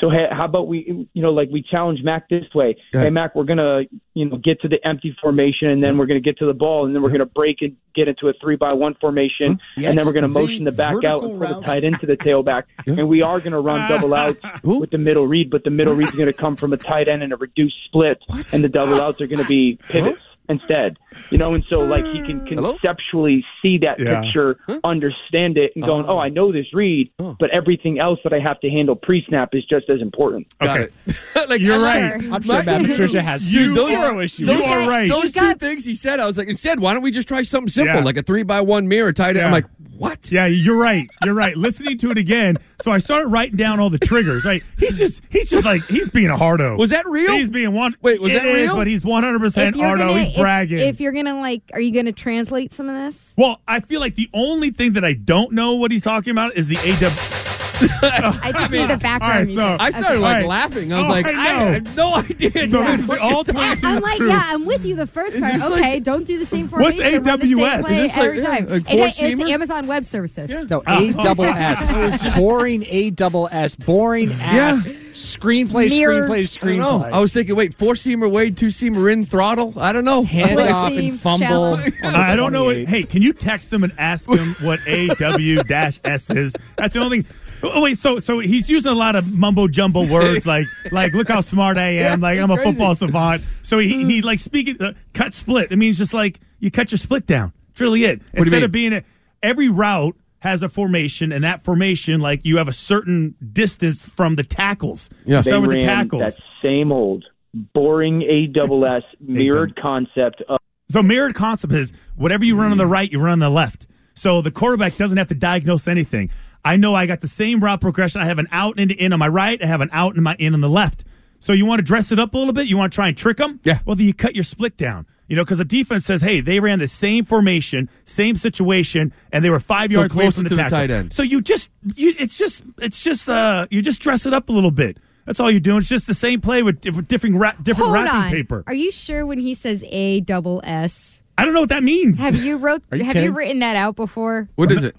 [0.00, 2.74] So hey, how about we, you know, like we challenge Mac this way?
[2.94, 3.02] Yeah.
[3.02, 3.82] Hey, Mac, we're gonna,
[4.14, 6.86] you know, get to the empty formation, and then we're gonna get to the ball,
[6.86, 10.06] and then we're gonna break and get into a three by one formation, and then
[10.06, 12.94] we're gonna motion the back out and put the tight into the tailback, Yeah.
[12.94, 16.12] and we are gonna run double outs with the middle read, but the middle read's
[16.12, 19.26] gonna come from a tight end and a reduced split, and the double outs are
[19.26, 20.22] gonna be pivots.
[20.50, 20.98] Instead,
[21.30, 22.72] you know, and so like he can Hello?
[22.72, 24.20] conceptually see that Yeah.
[24.20, 26.14] picture, understand it, and going, oh.
[26.14, 27.36] "Oh, I know this read, Oh.
[27.38, 30.92] but everything else that I have to handle pre-snap is just as important." Got Okay.
[31.06, 31.48] it.
[31.48, 32.20] like You're I'm right.
[32.22, 32.34] Sure.
[32.34, 34.46] I'm sure Matt Patricia has You- zero those- issues.
[34.48, 35.08] those are right.
[35.08, 37.42] Those two got- things he said, I was like, instead, why don't we just try
[37.42, 38.02] something simple, Yeah.
[38.04, 39.36] like a three by one mirror tight end?
[39.38, 39.46] Yeah.
[39.46, 40.32] I'm like, what?
[40.32, 41.08] Yeah, you're right.
[41.24, 41.56] You're right.
[41.56, 44.44] Listening to it again, so I started writing down all the triggers.
[44.44, 46.76] Right, he's just he's just like he's being a hardo.
[46.76, 47.32] Was that real?
[47.32, 47.96] He's being one.
[48.02, 48.76] Wait, was that real?
[48.76, 50.08] But he's 100 percent hardo.
[50.08, 50.78] gonna- He's if- bragging.
[50.78, 53.32] If, you're gonna like, are you gonna translate some of this?
[53.36, 56.56] well, I feel like the only thing that I don't know what he's talking about
[56.56, 57.39] is the AW.
[58.02, 59.22] I just need the background.
[59.22, 59.56] all right, music.
[59.64, 60.18] so- I started Okay.
[60.18, 60.46] like All right.
[60.48, 60.92] laughing.
[60.92, 61.72] I oh, was Oh, like, I I, know.
[61.72, 62.50] have no idea.
[62.68, 64.28] So this is the all 22 I'm like, crew.
[64.28, 64.96] yeah, I'm with you.
[64.96, 65.80] The first Is part, this okay.
[65.94, 67.24] like- don't do the same What's formation.
[67.24, 67.78] run the same AWS?
[67.80, 68.68] Is play this like- every yeah, time.
[68.68, 69.40] like It- four-seamer?
[69.42, 70.50] it's Amazon Web Services.
[70.50, 70.62] Yeah.
[70.68, 71.22] No, A oh.
[71.22, 72.38] double S.
[72.40, 73.74] Boring A double S.
[73.76, 74.86] Boring ass.
[75.12, 76.98] Screenplay, Mirror- screenplay, I don't know.
[77.00, 77.12] screenplay.
[77.12, 79.74] I was thinking, wait, four seamer Wade, two seamer in throttle.
[79.78, 80.22] I don't know.
[80.22, 81.46] Hand Split off seam, and fumble.
[81.46, 81.72] shallow.
[81.74, 82.64] on the I don't know.
[82.64, 82.88] What, 28.
[82.88, 86.54] hey, can you text them and ask them what AW-S is?
[86.76, 87.34] That's the only thing.
[87.62, 91.28] Oh, wait, so so he's using a lot of mumbo jumbo words like like look
[91.28, 92.70] how smart I am, like I'm a crazy.
[92.70, 93.42] football savant.
[93.62, 95.70] So he he like speaking uh, cut split.
[95.72, 97.52] It means just like you cut your split down.
[97.70, 98.18] It's really it.
[98.18, 99.02] do you Instead of being a,
[99.42, 104.36] every route has a formation, and that formation like you have a certain distance from
[104.36, 105.10] the tackles.
[105.24, 105.42] Yeah.
[105.42, 106.34] Start with the tackles.
[106.34, 112.72] that same old boring AWS mirrored concept of So mirrored concept is whatever you run
[112.72, 113.86] on the right, you run on the left.
[114.14, 116.30] So the quarterback doesn't have to diagnose anything.
[116.64, 118.20] I know I got the same route progression.
[118.20, 119.62] I have an out and an in on my right.
[119.62, 121.04] I have an out and my in on the left.
[121.38, 122.66] So you want to dress it up a little bit?
[122.66, 123.60] You want to try and trick them?
[123.64, 123.78] Yeah.
[123.86, 125.06] Well, then you cut your split down.
[125.26, 129.44] You know, because the defense says, hey, they ran the same formation, same situation, and
[129.44, 131.12] they were five So yards away closer from the to the tight end.
[131.12, 134.52] So you just, you, it's just, it's just, uh, you just dress it up a
[134.52, 134.98] little bit.
[135.26, 135.78] That's all you're doing.
[135.78, 138.30] It's just the same play with, with different, ra- different Hold wrapping on.
[138.32, 138.64] paper.
[138.66, 141.22] Are you sure when he says A double S?
[141.40, 142.18] I don't know what that means.
[142.18, 142.82] Have you wrote?
[142.92, 143.30] Are you have kidding?
[143.30, 144.50] you written that out before?
[144.56, 144.94] What is it?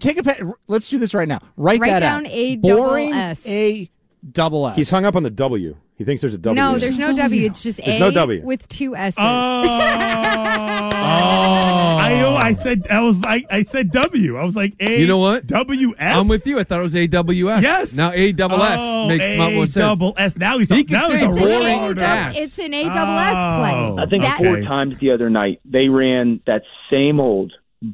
[0.00, 0.52] Take a pen.
[0.66, 1.38] Let's do this right now.
[1.56, 2.32] Write, Write that down out.
[2.32, 3.46] A double Boring S.
[3.46, 3.88] A
[4.32, 4.76] double S.
[4.76, 5.76] He's hung up on the W.
[5.96, 6.60] He thinks there's a W.
[6.60, 7.46] No, there's no W.
[7.46, 8.42] It's just There's A no W.
[8.42, 9.16] with two S's.
[9.18, 9.22] Oh,
[10.94, 12.34] I know.
[12.36, 14.36] I said I was like I said W.
[14.36, 15.00] I was like A.
[15.00, 15.46] You know what?
[15.46, 16.16] W S.
[16.16, 16.58] I'm with you.
[16.58, 17.62] I thought it was AWS.
[17.62, 17.92] Yes.
[17.94, 19.74] Now A double S Oh, makes a lot more sense.
[19.74, 20.36] double S.
[20.36, 21.98] Now he's He can now say he's a boring retard.
[22.00, 22.34] ass.
[22.36, 23.74] it's an A double S play.
[23.74, 23.96] Oh.
[23.98, 27.52] I think That- four times the other night they ran that same old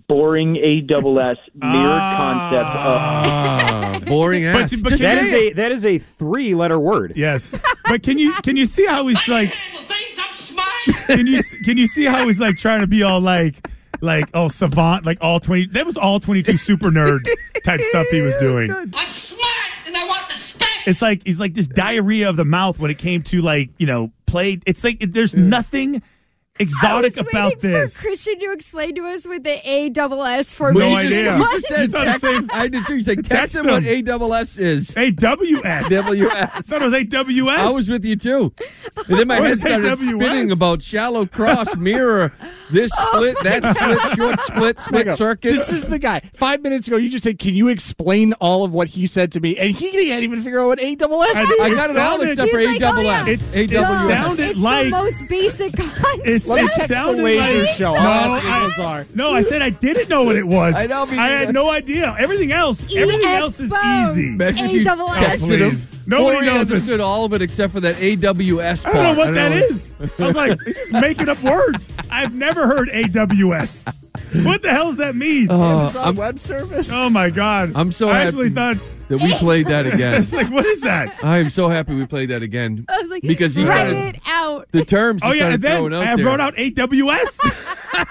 [0.09, 4.81] boring A double S mirrored concept of Ah, boring But- ass.
[4.83, 5.37] but Just That say is it.
[5.37, 7.15] a that is a three letter word.
[7.17, 7.55] Yes,
[7.87, 9.53] but can you can you see how he's like?
[11.07, 13.69] Can you can you see how he's like trying to be all like
[14.01, 15.67] like oh savant like all twenty?
[15.67, 17.27] That was all twenty two super nerd
[17.65, 18.71] type stuff he was doing.
[18.71, 19.47] I'm smart
[19.87, 20.71] and I want the spank.
[20.87, 23.87] It's like he's like just diarrhea of the mouth when it came to like you
[23.87, 24.61] know play.
[24.67, 26.03] It's like there's nothing
[26.59, 27.95] exotic I was about waiting this.
[27.97, 30.97] For Christian to explain to us with the A double S No formation.
[31.07, 31.39] idea.
[31.39, 32.95] You just said You text, same- I did too.
[32.97, 33.89] You said text, Text him what him.
[33.89, 34.95] A double S is.
[34.97, 35.89] A W S.
[35.91, 36.67] WS.
[36.67, 37.61] thought it was A W S.
[37.61, 38.53] I was with you too.
[39.09, 39.97] And then my What head started AWS?
[40.17, 42.33] spinning about shallow cross, mirror,
[42.71, 45.53] this oh split, that split, short split, split circuit.
[45.53, 46.21] This is the guy.
[46.35, 49.41] Five minutes ago, you just said, "Can you explain all of what he said to
[49.41, 51.61] me?" And he can't even figure out what A double S I- is.
[51.61, 53.29] I got it all except for He's A like, double oh, S.
[53.29, 56.27] It's- A it sounded It's like- the most basic concept.
[56.41, 57.93] It's, Let me it text the laser like- show.
[57.95, 59.07] No, I'll ask you I, those are.
[59.15, 60.75] no, I said I didn't know what it was.
[60.75, 62.15] I know, I had no idea.
[62.19, 64.29] Everything else, everything else is easy.
[64.35, 66.01] Imagine if you double texted him.
[66.07, 66.61] Nobody Corey knows it.
[66.63, 69.95] understood all of it except for that AWS I don't know what that is.
[70.19, 71.93] I was like, this is making up words.
[72.11, 73.95] I've never heard AWS.
[74.45, 75.51] What the hell does that mean?
[75.51, 76.91] Uh, Amazon I'm, Web Service.
[76.93, 77.73] oh my god!
[77.77, 78.29] I'm so I happy.
[78.29, 78.77] actually thought
[79.11, 80.23] that we played that again.
[80.23, 81.15] it's like, what is that?
[81.23, 82.87] I am so happy we played that again.
[82.89, 84.69] I was like, Because he write started- it out.
[84.73, 86.25] The terms he Oh yeah, started and then throwing out I there.
[86.27, 88.07] wrote out AWS.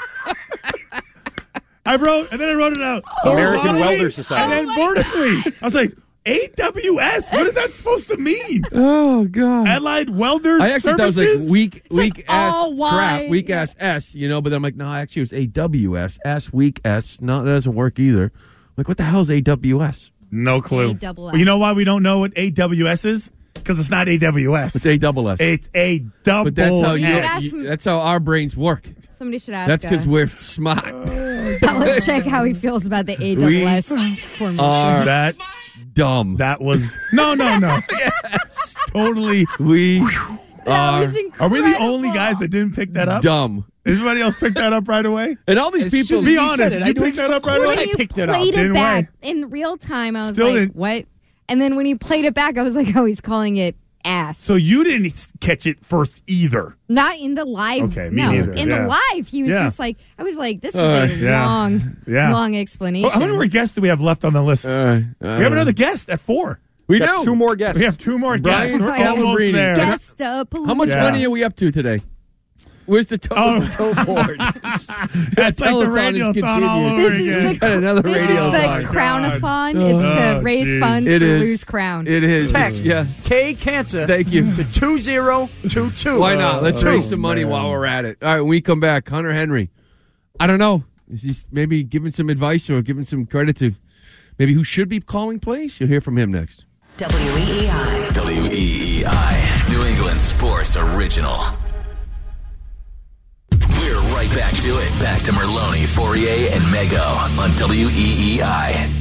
[1.86, 4.60] I wrote, and then I wrote it out oh, American horizontally, Welder Society.
[4.60, 5.54] and then vertically.
[5.60, 5.94] I was like,
[6.26, 7.34] AWS.
[7.34, 8.64] What is that supposed to mean?
[8.74, 9.68] oh god.
[9.68, 11.44] Allied Welders I actually thought it was Services.
[11.46, 12.78] like weak, weak ass all crap,
[13.22, 13.30] wide.
[13.32, 14.40] weak ass S, you know.
[14.42, 17.22] But then I'm like, no, actually, it was AWS, S weak S.
[17.22, 18.26] No, that doesn't work either.
[18.26, 18.32] I'm
[18.78, 20.12] like, what the hell is AWS?
[20.32, 20.92] No clue.
[20.92, 21.34] A double S.
[21.34, 23.30] Well, you know why we don't know what AWS is?
[23.54, 24.76] Because it's not AWS.
[24.76, 25.42] It's AWS.
[25.42, 26.46] It's a double.
[26.46, 27.32] but that's how you, You should S.
[27.32, 28.88] ask you- him- that's how our brains work.
[29.18, 29.68] Somebody should ask.
[29.68, 30.86] That's because we're smart.
[30.86, 34.60] Belichick how he feels about the AWS double S formation.
[34.62, 35.36] Are that
[35.94, 36.38] dumb.
[36.38, 37.80] that was no, no, no.
[38.94, 39.46] Totally.
[39.60, 41.46] we that are was incredible.
[41.46, 43.22] Are we the only guys that didn't pick that up?
[43.22, 43.66] dumb.
[43.92, 45.38] Everybody else picked that up right away.
[45.48, 46.24] And all these As people.
[46.24, 46.58] Be honest.
[46.72, 47.84] Did it, you knew pick that up right of course away?
[47.86, 48.36] I you picked it up.
[48.38, 50.76] played it back in real time, I was Still like, didn't.
[50.76, 51.06] "What?"
[51.48, 53.76] And then when you played it back, I was like, "Oh, he's calling it
[54.06, 56.76] ass." So you didn't catch it first either.
[56.88, 57.84] Not in the live.
[57.92, 58.82] Okay, me no, neither, in yeah.
[58.84, 59.64] the live, he was Yeah.
[59.64, 61.46] just like, I was like, "This is Uh, a yeah.
[61.46, 62.34] long, Yeah.
[62.34, 64.66] long explanation." Oh, how many more guests do we have left on the list?
[64.66, 66.60] All right, we have another guest at four.
[66.88, 67.26] We Got do.
[67.26, 67.78] two more guests.
[67.78, 68.92] We have two more Brian guests.
[68.92, 69.54] We're almost Scalabrine.
[69.54, 69.76] there.
[69.76, 70.52] Guest up.
[70.54, 71.04] How much Yeah.
[71.04, 72.02] money are we up to today?
[72.90, 73.60] Where's the toe, Oh.
[73.60, 74.40] the toe board?
[74.40, 74.60] that
[75.36, 76.92] That's like the telethon is radiothon all continued.
[76.92, 77.44] over This is again.
[77.44, 78.86] the, He's got another this radio is the line.
[78.86, 79.76] Oh, crownathon.
[79.76, 80.80] Oh, it's to Oh, raise geez.
[80.80, 81.40] funds It for is.
[81.42, 82.08] Lose Crown.
[82.08, 82.52] It is.
[82.52, 82.84] Text.
[82.86, 83.06] Yeah.
[83.24, 84.54] K Cancer Thank you.
[84.56, 86.20] to 2022.
[86.20, 86.64] Why not?
[86.64, 87.52] Let's Oh, raise some money man.
[87.52, 88.18] while we're at it.
[88.24, 89.70] All right, when we come back, Hunter Henry.
[90.40, 90.84] I don't know.
[91.12, 93.74] Is he maybe giving some advice or giving some credit to
[94.38, 95.80] maybe who should be calling plays?
[95.80, 96.66] You'll hear from him next.
[96.98, 98.10] WEEI.
[98.14, 98.52] WEEI.
[98.52, 99.04] E
[99.72, 101.40] New England Sports Original.
[104.30, 105.00] We're right back to it.
[105.00, 107.00] Back to Merloni, Fauria, and Mego
[107.40, 109.00] on E WEEI.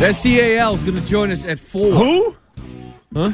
[0.00, 1.92] SCAL is going to join us at four.
[1.92, 2.36] Who?
[3.14, 3.30] Huh?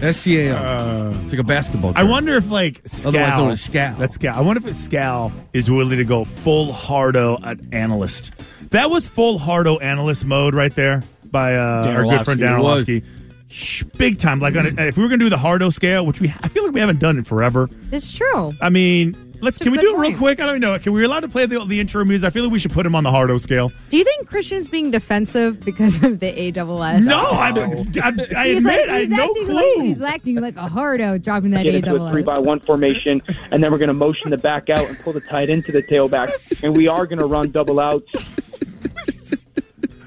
[0.00, 0.54] SCAL.
[0.54, 1.92] Uh, it's like a basketball.
[1.94, 3.98] I wonder if like Scal, Otherwise known as Scal.
[3.98, 4.34] That's Scal.
[4.34, 8.32] I wonder if Scal is willing to go full hardo at analyst.
[8.74, 13.00] That was full hardo analyst mode right there by uh, our good friend Orlovsky.
[13.00, 13.04] Dan
[13.52, 13.86] Orlovsky.
[13.96, 14.40] Big time.
[14.40, 16.64] Like on a, if we were gonna do the hardo scale, which we I feel
[16.64, 17.70] like we haven't done it forever.
[17.92, 18.52] It's true.
[18.60, 20.18] I mean, let's It's a can we good do it real point.
[20.18, 20.40] quick?
[20.40, 20.76] I don't know.
[20.80, 22.26] Can we allowed to play the, the intro music?
[22.26, 23.70] I feel like we should put him on the hardo scale.
[23.90, 27.04] Do you think Christian's being defensive because of the A double S?
[27.04, 29.54] No, I, I, I He's admit like, I had he's no acting clue.
[29.54, 32.26] like he's acting like a hardo dropping that get A into double a three S.
[32.26, 33.22] by one formation,
[33.52, 35.82] and then we're going to motion the back out and pull the tight into the
[35.84, 38.10] tailback, and we are going to run double outs.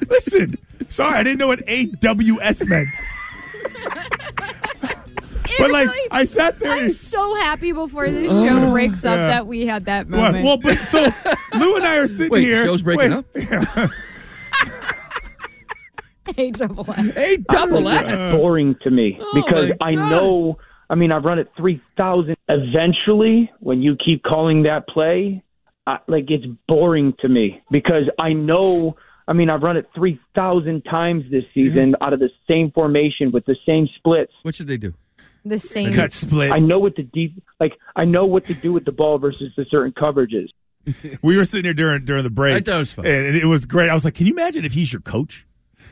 [0.09, 0.57] Listen,
[0.89, 2.87] sorry, I didn't know what AWS meant.
[5.59, 6.71] But like, really- I sat there.
[6.71, 9.27] I'm and- so happy before this show oh, breaks up Yeah.
[9.27, 10.43] that we had that moment.
[10.45, 10.99] well, but so
[11.53, 12.63] Lou and I are sitting Wait, here.
[12.63, 13.89] show's breaking Wait, up?
[16.37, 17.17] A double S.
[17.17, 18.35] A double oh, It's S.
[18.39, 20.57] boring to me Oh, because my I know.
[20.89, 22.35] I mean, I've run it three thousand.
[22.49, 25.41] Eventually, when you keep calling that play,
[25.87, 28.97] I, like it's boring to me because I know.
[29.27, 31.53] I mean, I've run it three thousand times this mm-hmm.
[31.53, 34.31] season out of the same formation with the same splits.
[34.43, 34.93] What should they do?
[35.45, 35.93] The same.
[35.93, 36.51] Cut split.
[36.51, 37.73] I know what to deep like.
[37.95, 40.49] I know what to do with the ball versus the certain coverages.
[41.21, 42.55] We were sitting here during during the break.
[42.55, 43.05] I thought it was fun.
[43.05, 43.89] and it was great.
[43.89, 45.45] I was like, can you imagine if he's your coach,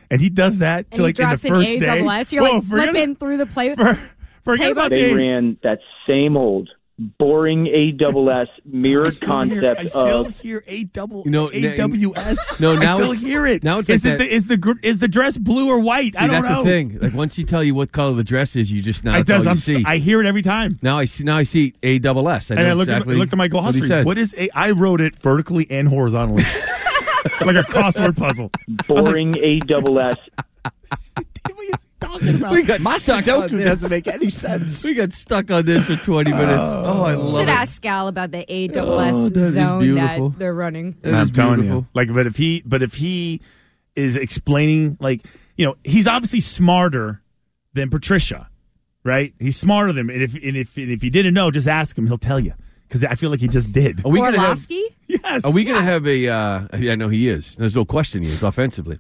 [0.10, 1.86] and he does that to And he like in the drops an first A day?
[1.86, 2.32] double S.
[2.32, 3.76] You're Whoa, like forget, flipping through the play.
[3.76, 4.00] for,
[4.44, 9.88] forget about They the ran that same old boring A double S mirrored I concept
[9.90, 12.60] still of hear a double You know, a w s.
[12.60, 13.64] no, now I still hear it.
[13.64, 16.14] now it's is like it the, is the is the dress blue or white?
[16.14, 16.64] See, I don't that's know.
[16.64, 17.00] the thing.
[17.00, 19.32] Like once you tell you what color the dress is, you just now It it's
[19.32, 19.46] all does.
[19.46, 19.84] you I'm see.
[19.86, 20.80] I hear it every time.
[20.82, 21.24] now I see.
[21.26, 22.50] Now I see a double S.
[22.52, 23.88] I and I looked, exactly at, looked at my glossary.
[23.88, 24.06] said.
[24.06, 24.50] What is a?
[24.56, 26.44] I wrote it vertically and horizontally,
[27.42, 28.52] like a crossword puzzle.
[28.88, 30.16] boring A double S.
[32.50, 33.66] we got My stuck Sudoku on this.
[33.66, 34.84] doesn't make any sense.
[34.84, 36.50] We got stuck on this for 20 minutes.
[36.64, 37.50] Oh, I love Should it.
[37.50, 40.30] ask Scal about the A double Oh, S that is zone beautiful.
[40.30, 40.96] that they're running.
[41.02, 41.82] That I'm is telling beautiful.
[41.82, 43.42] you, like, but if he, but if he
[43.96, 45.26] is explaining, like,
[45.58, 47.22] you know, he's obviously smarter
[47.74, 48.50] than Patricia,
[49.04, 49.34] right?
[49.40, 52.08] He's smarter than, and if and if and if you didn't know, just ask him;
[52.08, 52.54] he'll tell you.
[52.88, 54.06] Because I feel like he just did.
[54.06, 54.46] Are we gonna have?
[54.50, 54.84] Orlovsky?
[55.08, 55.44] Yes.
[55.44, 56.30] Are we going to have a?
[56.30, 57.56] Uh, yeah, I know he is.
[57.58, 58.98] There's no question he is offensively.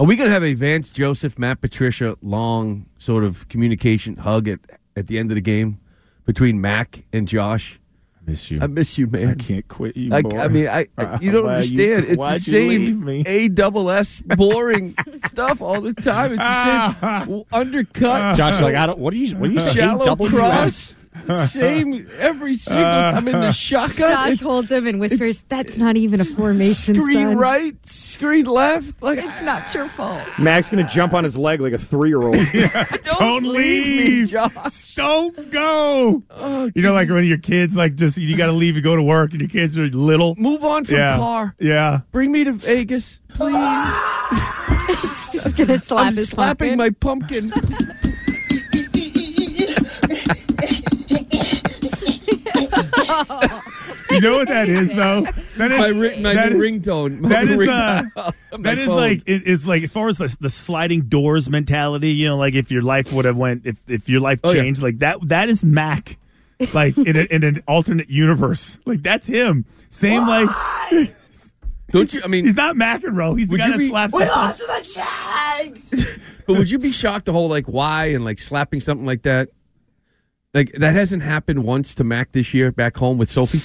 [0.00, 4.48] Are we going to have a Vance Joseph, Matt Patricia long sort of communication hug
[4.48, 4.58] at
[4.96, 5.78] at the end of the game
[6.24, 7.78] between Mac and Josh?
[8.16, 8.60] I miss you.
[8.62, 9.28] I miss you, man.
[9.28, 10.10] I can't quit you.
[10.14, 10.22] I.
[10.38, 12.06] I mean, I, I you don't Why understand.
[12.06, 13.24] you- it's the same?
[13.26, 14.94] A double S boring
[15.26, 16.32] stuff all the time.
[16.32, 18.38] It's the same undercut.
[18.38, 18.98] Josh, like I don't.
[18.98, 19.36] What are you?
[19.36, 19.76] What are you saying?
[19.76, 20.96] shallow cross.
[21.48, 22.84] Same every single.
[22.86, 23.52] I'm in the uh.
[23.52, 24.12] shotgun.
[24.12, 27.36] Josh holds him and whispers, "That's not even a formation, screen son.
[27.36, 29.02] right, screen left.
[29.02, 29.88] Like It's not your ah.
[29.88, 32.36] fault." Mac's gonna jump on his leg like a three year old.
[32.52, 34.26] don't, Don't leave me.
[34.26, 34.94] Josh.
[34.94, 36.22] Don't go.
[36.30, 38.94] Oh, You know, like when your kids like just you got to leave and go
[38.94, 40.36] to work, and your kids are little.
[40.36, 41.16] move on from yeah.
[41.16, 41.56] car.
[41.58, 42.00] Yeah.
[42.12, 43.56] Bring me to Vegas, please.
[45.32, 47.48] He's gonna slap I'm his slapping pumpkin.
[47.48, 48.06] my pumpkin.
[54.10, 55.20] You know what that is though?
[55.56, 57.20] That is my ri- my that new is- ringtone.
[57.20, 58.02] My that is, uh,
[58.50, 58.96] my That is phone.
[58.96, 62.10] like it is like as far as the, the sliding doors mentality.
[62.10, 64.62] You know, like if your life would have went if if your life Oh, yeah.
[64.62, 65.18] changed like that.
[65.28, 66.18] That is Mac,
[66.74, 68.78] like in, a, in an alternate universe.
[68.84, 69.64] Like that's him.
[69.90, 70.48] Same like
[71.92, 72.20] Don't you?
[72.24, 73.38] I mean, he's not McEnroe.
[73.38, 74.12] He's the Would guy you that be- slaps.
[74.14, 79.06] We that- but would you be shocked the whole like why and like slapping something
[79.06, 79.50] like that?
[80.54, 83.60] Like that hasn't happened once to Mac this year back home with Sophie.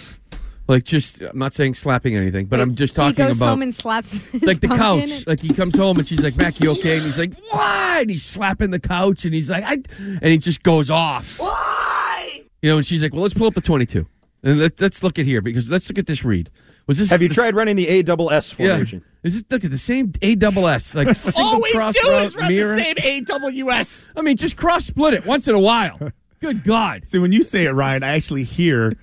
[0.68, 3.62] Like just I'm not saying slapping anything, but I'm just talking he goes about home
[3.64, 5.08] and slaps his like the pumpkin.
[5.10, 5.28] couch.
[5.28, 8.10] Like he comes home and she's like, "Mac, you okay?" And he's like, "Why?" And
[8.10, 11.40] he's slapping the couch and he's like, "I," and he just goes off.
[11.40, 12.42] Why?
[12.62, 14.08] You know, and she's like, "Well, let's pull up the 22
[14.44, 16.50] and let, let's look at here because let's look at this read.
[16.88, 17.10] Was this?
[17.12, 19.04] Have you this- tried running the A double S formation?
[19.06, 19.12] Yeah.
[19.28, 22.10] Is this look at the same A double S like single All we cross do
[22.12, 22.76] route is run mirror?
[22.76, 26.00] the same A double I mean, just cross split it once in a while.
[26.46, 27.08] Good God.
[27.08, 28.93] See, when you say it, Ryan, I actually hear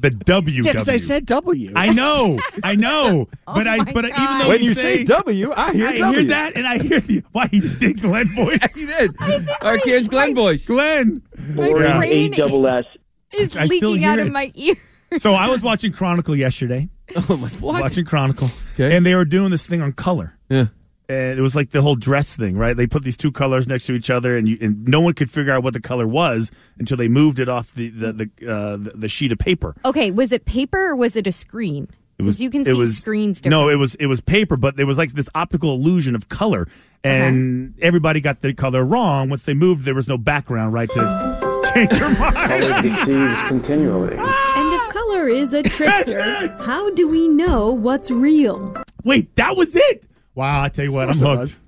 [0.00, 0.62] the W.
[0.62, 1.72] Yeah, because I said W.
[1.74, 5.04] I know, I know, but oh I, my but even though When you you say
[5.04, 6.18] W, I hear I W.
[6.20, 8.58] hear that, and I hear the why he just did Glenn voice.
[8.76, 9.16] You did.
[9.20, 10.66] All right, here's Glenn voice.
[10.66, 11.22] Glenn.
[11.54, 12.02] Boring Yeah.
[12.04, 12.84] A double S.
[13.32, 14.32] is I leaking hear out of it.
[14.32, 14.74] my ear.
[15.16, 16.88] So I was watching Chronicle yesterday.
[17.16, 17.80] Oh my what?
[17.80, 18.94] Watching Chronicle, Okay.
[18.94, 20.34] and they were doing this thing on color.
[20.50, 20.66] Yeah.
[21.08, 22.76] And it was like the whole dress thing, right?
[22.76, 25.30] They put these two colors next to each other, and you, and no one could
[25.30, 28.76] figure out what the color was until they moved it off the the the, uh,
[28.76, 29.74] the, the sheet of paper.
[29.84, 31.88] Okay, was it paper or was it a screen?
[32.18, 33.50] It was Because you can it see was, screens different.
[33.52, 36.66] No, it was it was paper, but there was like this optical illusion of color,
[37.04, 39.30] and everybody got the color wrong.
[39.30, 42.34] Once they moved, there was no background, right, to change your mind.
[42.34, 44.16] Color deceives continually.
[44.16, 48.74] And if color is a trickster, how do we know what's real?
[49.04, 50.04] Wait, that was it.
[50.38, 51.40] Wow, I tell you what, I'm hooked.
[51.40, 51.60] was.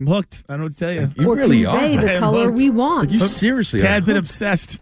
[0.00, 0.44] I'm hooked.
[0.50, 1.10] I don't know what to tell you.
[1.16, 1.78] You or really are.
[1.78, 2.58] convey I the am color hooked.
[2.58, 3.10] we want?
[3.10, 4.06] You seriously Tad are.
[4.06, 4.78] been obsessed.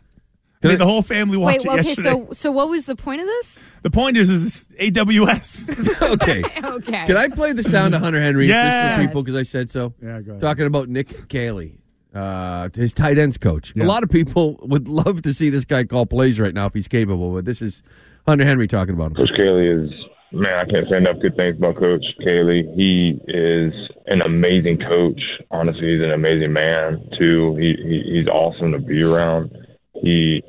[0.63, 2.09] Can Made the whole family watch Wait, it well, okay, yesterday.
[2.11, 3.61] so so what was the point of this?
[3.83, 6.03] the point is, is AWS.
[6.15, 6.43] okay.
[6.77, 7.07] Okay.
[7.07, 9.95] Can I play the sound of Hunter Henry just for people because I said so?
[10.03, 10.41] Yeah, go ahead.
[10.41, 11.79] Talking about Nick Caley,
[12.15, 13.73] uh, his tight ends coach.
[13.77, 13.85] Yeah.
[13.85, 16.75] A lot of people would love to see this guy call plays right now if
[16.75, 17.85] he's capable, but this is
[18.27, 19.15] Hunter Henry talking about him.
[19.15, 19.91] Coach Caley is
[20.37, 22.69] man, I can't say enough good things about Coach Caley.
[22.75, 23.73] He is
[24.07, 25.21] an amazing coach.
[25.51, 27.57] Honestly, he's an amazing man too.
[27.57, 29.57] He, he he's awesome to be around.
[29.95, 30.43] He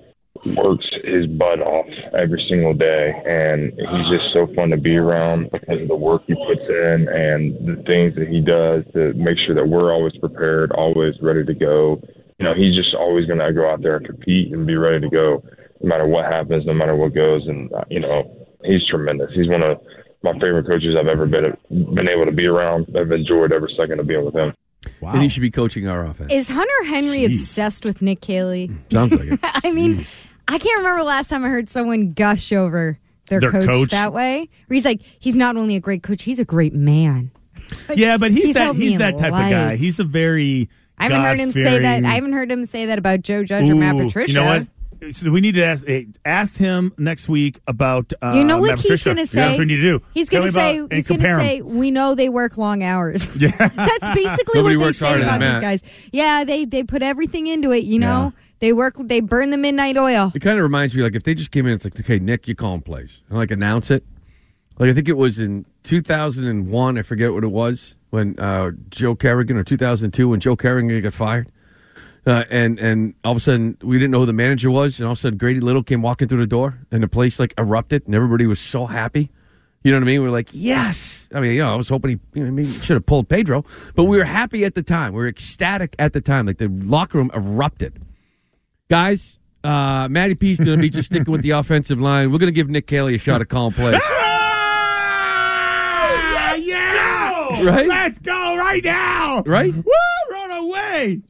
[0.55, 5.49] works his butt off every single day, and he's just so fun to be around
[5.51, 9.37] because of the work he puts in and the things that he does to make
[9.45, 12.01] sure that we're always prepared, always ready to go.
[12.39, 14.99] You know, he's just always going to go out there and compete and be ready
[15.01, 15.43] to go,
[15.81, 17.47] no matter what happens, no matter what goes.
[17.47, 19.31] And uh, you know, he's tremendous.
[19.33, 19.81] He's one of
[20.23, 22.87] my favorite coaches I've ever been been able to be around.
[22.97, 24.53] I've enjoyed every second of being with him.
[25.01, 25.13] Wow.
[25.13, 26.31] And he should be coaching our offense.
[26.33, 27.27] Is Hunter Henry Jeez.
[27.27, 28.69] obsessed with Nick Caley?
[28.69, 29.39] Mm, sounds like it.
[29.43, 30.05] I mean,
[30.47, 32.99] I can't remember last time I heard someone gush over
[33.29, 33.89] their, Their coach, coach?
[33.91, 34.49] that way.
[34.67, 37.31] Where he's like, he's not only a great coach, he's a great man.
[37.89, 39.75] Like, yeah, but he's, that helped me he's that type of guy.
[39.75, 42.05] He's a very I haven't heard him say that.
[42.05, 44.31] I haven't heard him say that about Joe Judge or Matt Patricia.
[44.31, 44.67] You know what?
[45.13, 48.13] So we need to ask eh, ask him next week about.
[48.21, 49.41] Uh, You know what Matt he's going to say?
[49.41, 50.01] That's what we need to do.
[50.13, 53.33] He's going to say he's going to say we know they work long hours.
[53.35, 53.49] Yeah.
[53.57, 55.81] That's basically Nobody what they works say about these guys.
[56.11, 58.33] Yeah, they they put everything into it, you know.
[58.59, 60.31] They work they burn the midnight oil.
[60.33, 62.47] It kind of reminds me like if they just came in, it's like, okay, Nick,
[62.47, 64.03] you call him plays and like announce it.
[64.79, 69.15] Like I think it was in 2001, I forget what it was when uh, Joe
[69.15, 71.51] Kerrigan or 2002 when Joe Kerrigan got fired.
[72.27, 75.07] Uh, and and all of a sudden we didn't know who the manager was, and
[75.07, 77.53] all of a sudden Grady Little came walking through the door, and the place like
[77.57, 79.31] erupted, and everybody was so happy.
[79.83, 80.21] You know what I mean?
[80.21, 81.29] We are like, yes.
[81.33, 83.63] I mean, you know, I was hoping he, you know, maybe should have pulled Pedro,
[83.95, 85.13] but we were happy at the time.
[85.13, 86.47] We were ecstatic at the time.
[86.47, 87.97] Like the locker room erupted.
[88.89, 92.33] Guys, uh, Matty P's going to be just sticking with the offensive line.
[92.33, 94.01] We're going to give Nick Caley a shot at calling plays.
[96.39, 97.63] Ah, yeah!
[97.63, 97.87] Right?
[97.87, 99.43] Let's go right now!
[99.45, 99.73] Right?
[99.73, 99.83] Woo!
[100.31, 101.21] Run away!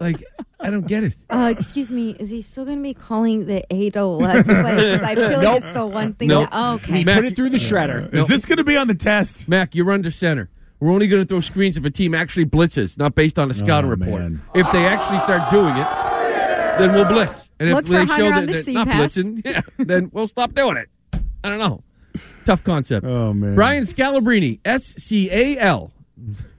[0.00, 0.22] Like,
[0.60, 1.14] I don't get it.
[1.30, 4.54] Uh, excuse me, is he still going to be calling the A double S play?
[4.92, 6.28] Because I feel like it's the one thing.
[6.28, 6.50] Nope.
[6.50, 7.04] That, oh, okay.
[7.04, 8.12] Mac- Put it through the shredder.
[8.12, 9.46] Is this going to be on the test?
[9.48, 10.50] Mac, you're under center.
[10.80, 13.54] We're only going to throw screens if a team actually blitzes, not based on a
[13.54, 14.20] scouting Oh, report.
[14.22, 14.42] man.
[14.54, 15.86] If they actually start doing it,
[16.78, 17.48] then we'll blitz.
[17.60, 19.16] And if Look for they Hunter show that the they're seam not pass.
[19.16, 20.88] blitzing, yeah, then we'll stop doing it.
[21.44, 21.82] I don't know.
[22.44, 23.06] Tough concept.
[23.06, 25.92] Oh man, Brian Scalabrine, S C A L,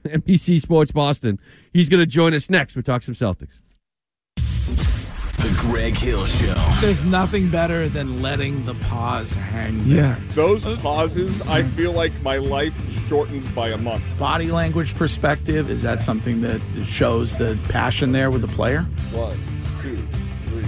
[0.08, 1.38] NBC Sports Boston.
[1.72, 2.76] He's going to join us next.
[2.76, 3.60] We talk some Celtics.
[4.36, 6.54] The Greg Hill Show.
[6.80, 10.18] There's nothing better than letting the pause hang there.
[10.30, 12.74] Those pauses, I feel like my life
[13.06, 14.02] shortens by a month.
[14.18, 18.82] Body language perspective, is that something that shows the passion there with the player?
[19.12, 19.38] One,
[19.82, 20.04] two,
[20.48, 20.64] three,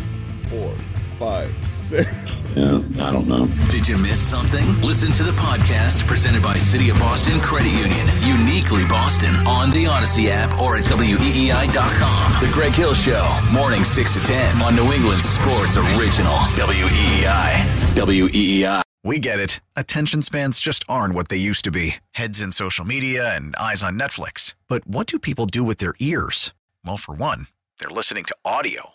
[0.48, 0.72] four,
[1.18, 1.52] five,
[1.88, 2.10] six.
[2.56, 3.46] Yeah, I don't know.
[3.70, 4.64] Did you miss something?
[4.82, 8.06] Listen to the podcast presented by City of Boston Credit Union.
[8.24, 12.40] Uniquely Boston on the Audacy app or at WEEI.com.
[12.42, 16.34] The Greg Hill Show, morning 6 to 10 on New England Sports Original.
[16.56, 17.64] WEEI.
[17.94, 18.82] WEEI.
[19.04, 19.60] We get it.
[19.76, 23.82] Attention spans just aren't what they used to be heads in social media and eyes
[23.82, 24.54] on Netflix.
[24.68, 26.52] But what do people do with their ears?
[26.84, 27.46] Well, for one,
[27.78, 28.94] they're listening to audio.